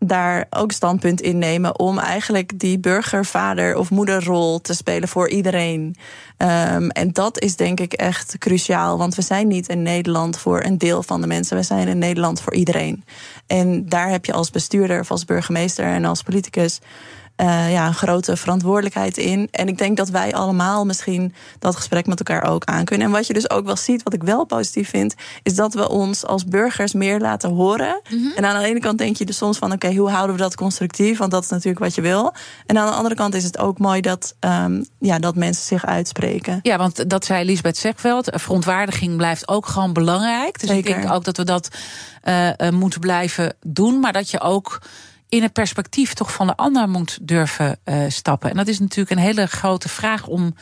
[0.07, 5.97] daar ook standpunt in nemen om eigenlijk die burgervader of moederrol te spelen voor iedereen.
[6.37, 10.65] Ehm, en dat is denk ik echt cruciaal, want we zijn niet in Nederland voor
[10.65, 13.05] een deel van de mensen, we zijn in Nederland voor iedereen.
[13.51, 16.79] En daar heb je als bestuurder of als burgemeester en als politicus
[17.41, 19.49] eh, ja, een grote verantwoordelijkheid in.
[19.51, 23.07] En ik denk dat wij allemaal misschien dat gesprek met elkaar ook aan kunnen.
[23.07, 25.89] En wat je dus ook wel ziet, wat ik wel positief vind, is dat we
[25.89, 28.01] ons als burgers meer laten horen.
[28.37, 30.55] En aan de ene kant denk je dus soms van: oké, hoe houden we dat
[30.55, 31.19] constructief?
[31.19, 32.33] Want dat is natuurlijk wat je wil.
[32.67, 35.87] En aan de andere kant is het ook mooi dat, ehm, ja, dat mensen zich
[35.87, 36.59] uitspreken.
[36.63, 38.31] Ja, want dat zei Lisbeth Zegveld.
[38.33, 40.61] Verontwaardiging blijft ook gewoon belangrijk.
[40.61, 41.69] Dus ik denk ook dat we dat
[42.23, 44.01] eh, eh, moeten blijven doen.
[44.01, 44.81] Maar dat je ook
[45.31, 48.51] in het perspectief toch van de ander moet durven eh, stappen.
[48.51, 50.55] En dat is natuurlijk een hele grote vraag om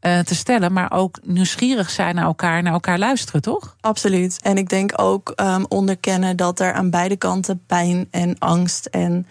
[0.00, 0.72] eh, te stellen.
[0.72, 3.76] Maar ook nieuwsgierig zijn naar elkaar, naar elkaar luisteren, toch?
[3.80, 4.38] Absoluut.
[4.42, 9.26] En ik denk ook ehm, onderkennen dat er aan beide kanten pijn en angst en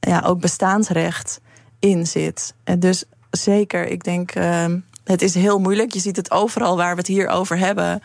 [0.00, 1.40] ja, ook bestaansrecht
[1.78, 2.54] in zit.
[2.64, 5.92] En dus zeker, ik denk, ehm, het is heel moeilijk.
[5.92, 8.02] Je ziet het overal waar we het hier over hebben.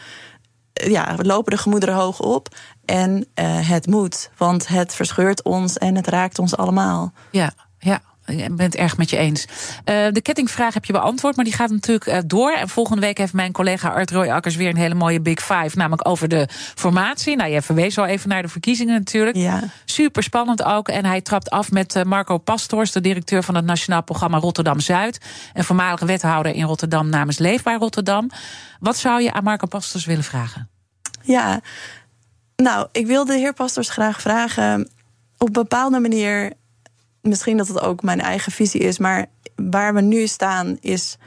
[0.73, 2.47] Ja, we lopen de gemoederen hoog op.
[2.85, 7.13] En eh, het moet, want het verscheurt ons en het raakt ons allemaal.
[7.31, 8.01] Ja, ja.
[8.25, 9.45] Ik ben het erg met je eens.
[9.83, 12.51] Eh, de kettingvraag heb je beantwoord, maar die gaat natuurlijk eh, door.
[12.51, 15.69] En volgende week heeft mijn collega Art Roy Akkers weer een hele mooie Big Five.
[15.73, 17.35] Namelijk over de formatie.
[17.35, 19.35] Nou, je verwees al even naar de verkiezingen natuurlijk.
[19.35, 19.63] Ja.
[19.85, 20.87] Super spannend ook.
[20.87, 25.17] En hij trapt af met Marco Pastors, de directeur van het Nationaal Programma Rotterdam Zuid.
[25.53, 28.29] En voormalige wethouder in Rotterdam namens Leefbaar Rotterdam.
[28.79, 30.69] Wat zou je aan Marco Pastors willen vragen?
[31.21, 31.61] Ja,
[32.63, 34.89] nou, ik wil de heer Pastors graag vragen.
[35.37, 36.53] Op een bepaalde manier,
[37.21, 41.17] misschien dat het ook mijn eigen visie is, maar waar we nu staan is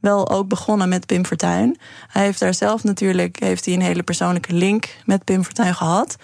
[0.00, 1.78] wel ook begonnen met Pim Fortuyn.
[2.08, 6.16] Hij heeft daar zelf natuurlijk heeft hij een hele persoonlijke link met Pim Fortuyn gehad.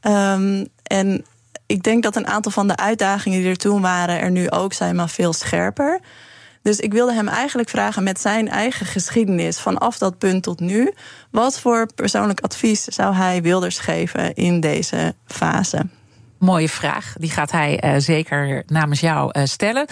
[0.00, 1.24] Ehm, en
[1.66, 4.72] ik denk dat een aantal van de uitdagingen die er toen waren er nu ook
[4.72, 6.00] zijn, maar veel scherper.
[6.66, 10.92] Dus ik wilde hem eigenlijk vragen met zijn eigen geschiedenis vanaf dat punt tot nu.
[11.30, 15.86] Wat voor persoonlijk advies zou hij Wilders geven in deze fase?
[16.38, 17.14] Mooie vraag.
[17.18, 19.86] Die gaat hij eh, zeker namens jou eh, stellen.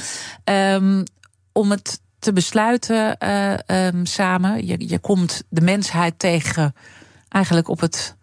[0.45, 1.05] Ehm,
[1.53, 4.67] om het te besluiten eh, ehm, samen.
[4.67, 6.75] Je, je komt de mensheid tegen
[7.29, 8.17] eigenlijk op het,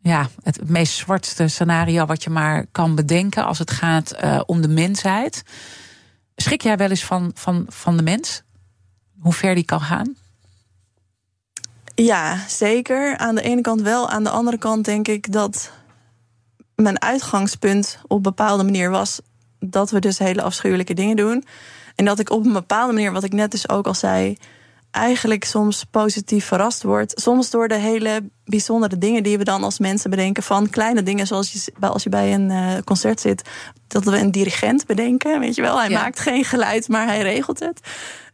[0.00, 4.16] ja, het meest zwartste scenario wat je maar kan bedenken als het gaat
[4.46, 5.42] om de mensheid.
[6.42, 8.42] Schrik jij wel eens van, van, van de mens?
[9.20, 10.16] hoe ver die kan gaan?
[11.94, 13.16] Ja, zeker.
[13.16, 14.08] Aan de ene kant wel.
[14.08, 15.72] Aan de andere kant denk ik dat
[16.74, 19.20] mijn uitgangspunt op een bepaalde manier was
[19.58, 21.44] dat we dus hele afschuwelijke dingen doen.
[21.94, 24.36] En dat ik op een bepaalde manier, wat ik net dus ook al zei,
[24.92, 27.20] eigenlijk soms positief verrast word.
[27.20, 30.42] Soms door de hele bijzondere dingen die we dan als mensen bedenken.
[30.42, 33.48] Van kleine dingen zoals je, als je bij een uh, concert zit.
[33.86, 35.80] Dat we een dirigent bedenken, weet je wel.
[35.80, 37.80] Hij maakt geen geluid, maar hij regelt het.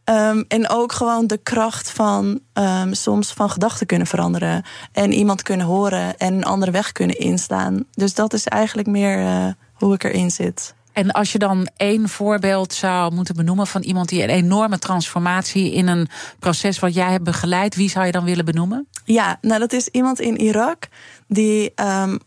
[0.05, 4.65] Um, en ook gewoon de kracht van um, soms van gedachten kunnen veranderen.
[4.91, 7.83] En iemand kunnen horen en een andere weg kunnen inslaan.
[7.91, 10.73] Dus dat is eigenlijk meer uh, hoe ik erin zit.
[10.93, 15.73] En als je dan één voorbeeld zou moeten benoemen van iemand die een enorme transformatie
[15.73, 16.07] in een
[16.39, 18.87] proces wat jij hebt begeleid, wie zou je dan willen benoemen?
[19.05, 20.87] Ja, nou dat is iemand in Irak
[21.27, 22.19] die um,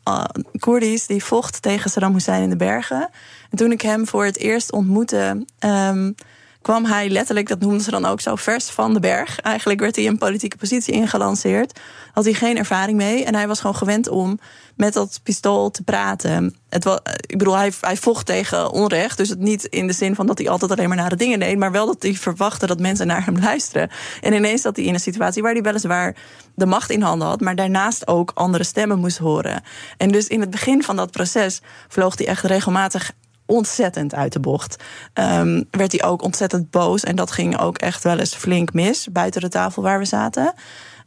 [0.59, 3.09] Koerdisch, die vocht tegen Saddam Hussein in de bergen.
[3.51, 5.47] En toen ik hem voor het eerst ontmoette.
[5.61, 6.15] Um,
[6.63, 9.41] kwam hij letterlijk, dat noemden ze dan ook zo, vers van de berg.
[9.41, 11.81] Eigenlijk werd hij een politieke positie ingelanceerd.
[12.13, 13.25] Had hij geen ervaring mee.
[13.25, 14.39] En hij was gewoon gewend om
[14.83, 16.57] met dat pistool te praten.
[16.69, 19.17] Het ik bedoel, hij, hij vocht tegen onrecht.
[19.17, 21.59] Dus het niet in de zin van dat hij altijd alleen maar nare dingen deed.
[21.59, 23.91] Maar wel dat hij verwachtte dat mensen naar hem luisteren.
[24.21, 26.17] En ineens zat hij in een situatie waar hij weliswaar
[26.55, 27.41] de macht in handen had.
[27.41, 29.63] Maar daarnaast ook andere stemmen moest horen.
[29.97, 33.13] En dus in het begin van dat proces vloog hij echt regelmatig
[33.47, 34.83] ontzettend uit de bocht.
[35.15, 37.05] Um, werd hij ook ontzettend boos.
[37.05, 40.55] En dat ging ook echt wel eens flink mis buiten de tafel waar we zaten.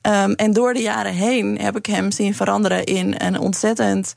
[0.08, 4.14] Um, en door de jaren heen heb ik hem zien veranderen in een ontzettend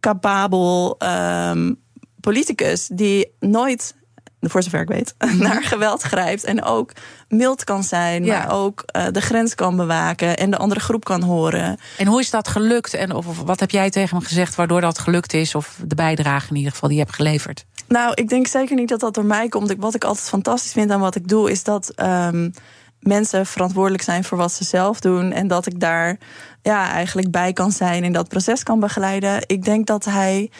[0.00, 1.80] capabel um,
[2.20, 2.88] politicus.
[2.92, 3.94] Die nooit
[4.40, 6.44] voor zover ik weet, naar geweld grijpt.
[6.44, 6.92] En ook
[7.28, 8.38] mild kan zijn, ja.
[8.38, 11.78] maar ook uh, de grens kan bewaken en de andere groep kan horen.
[11.98, 12.94] En hoe is dat gelukt?
[12.94, 15.54] En of, of, wat heb jij tegen hem gezegd waardoor dat gelukt is?
[15.54, 17.64] Of de bijdrage in ieder geval die je hebt geleverd?
[17.88, 19.74] Nou, ik denk zeker niet dat dat door mij komt.
[19.78, 21.92] Wat ik altijd fantastisch vind aan wat ik doe, is dat.
[22.00, 22.52] Um,
[23.00, 25.32] mensen verantwoordelijk zijn voor wat ze zelf doen.
[25.32, 26.18] En dat ik daar
[26.62, 29.42] ja, eigenlijk bij kan zijn en dat proces kan begeleiden.
[29.46, 30.50] Ik denk dat hij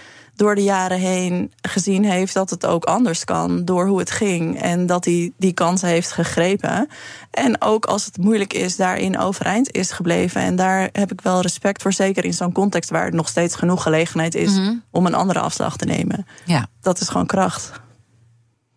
[0.40, 4.60] door de jaren heen gezien heeft dat het ook anders kan door hoe het ging.
[4.60, 6.88] En dat hij die kans heeft gegrepen.
[7.30, 10.40] En ook als het moeilijk is, daarin overeind is gebleven.
[10.40, 13.54] En daar heb ik wel respect voor, zeker in zo'n context waar het nog steeds
[13.54, 14.82] genoeg gelegenheid is mm -hmm.
[14.90, 16.26] om een andere afslag te nemen.
[16.44, 16.66] Ja.
[16.80, 17.80] Dat is gewoon kracht.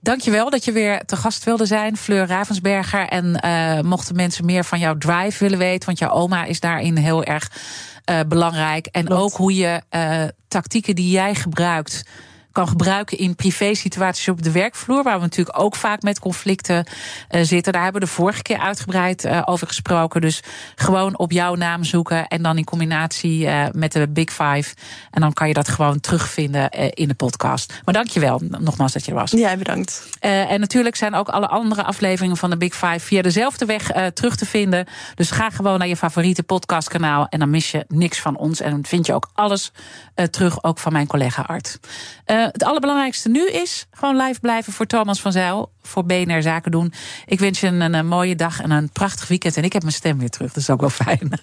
[0.04, 3.08] Dankjewel dat je weer te gast wilde zijn, Fleur Ravensberger.
[3.08, 6.98] En uh, mochten mensen meer van jouw drive willen weten, want jouw oma is daarin
[6.98, 7.52] heel erg
[8.12, 8.86] uh, belangrijk.
[8.86, 9.22] En Klopt.
[9.22, 12.04] ook hoe je uh, tactieken die jij gebruikt
[12.54, 17.42] kan gebruiken in privé-situaties op de werkvloer, waar we natuurlijk ook vaak met conflicten uh,
[17.44, 17.74] zitten.
[17.74, 20.22] Daar hebben we de vorige keer uitgebreid uh, over gesproken.
[20.22, 20.44] Dus
[20.76, 24.76] gewoon op jouw naam zoeken en dan in combinatie uh, met de Big Five.
[25.12, 27.74] En dan kan je dat gewoon terugvinden in de podcast.
[27.86, 29.32] Maar dankjewel nogmaals dat je er was.
[29.32, 30.10] Ja, bedankt.
[30.20, 34.36] en natuurlijk zijn ook alle andere afleveringen van de Big Five via dezelfde weg terug
[34.36, 34.88] te vinden.
[35.16, 38.62] Dus ga gewoon naar je favoriete podcastkanaal en dan mis je niks van ons.
[38.62, 39.72] En dan vind je ook alles
[40.30, 41.80] terug, ook van mijn collega Art.
[42.28, 45.72] Uh, het allerbelangrijkste nu is gewoon live blijven voor Thomas van Zijl.
[45.82, 46.94] Voor BNR Zaken doen.
[47.26, 49.58] Ik wens je een, een, een mooie dag en een prachtig weekend.
[49.58, 50.48] En ik heb mijn stem weer terug.
[50.48, 51.30] Dat is ook wel fijn.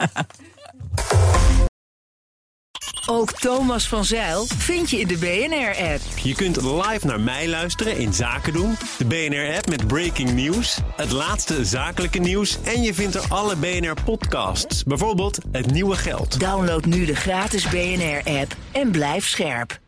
[3.07, 6.01] Ook Thomas van Zeil vind je in de BNR-app.
[6.23, 8.77] Je kunt live naar mij luisteren in Zaken doen.
[8.99, 10.79] De BNR-app met breaking news.
[10.97, 12.59] Het laatste zakelijke nieuws.
[12.63, 14.85] En je vindt er alle BNR-podcasts.
[14.85, 16.41] Bijvoorbeeld Het Nieuwe Geld.
[16.41, 19.81] Download nu de gratis BNR-app en blijf scherp.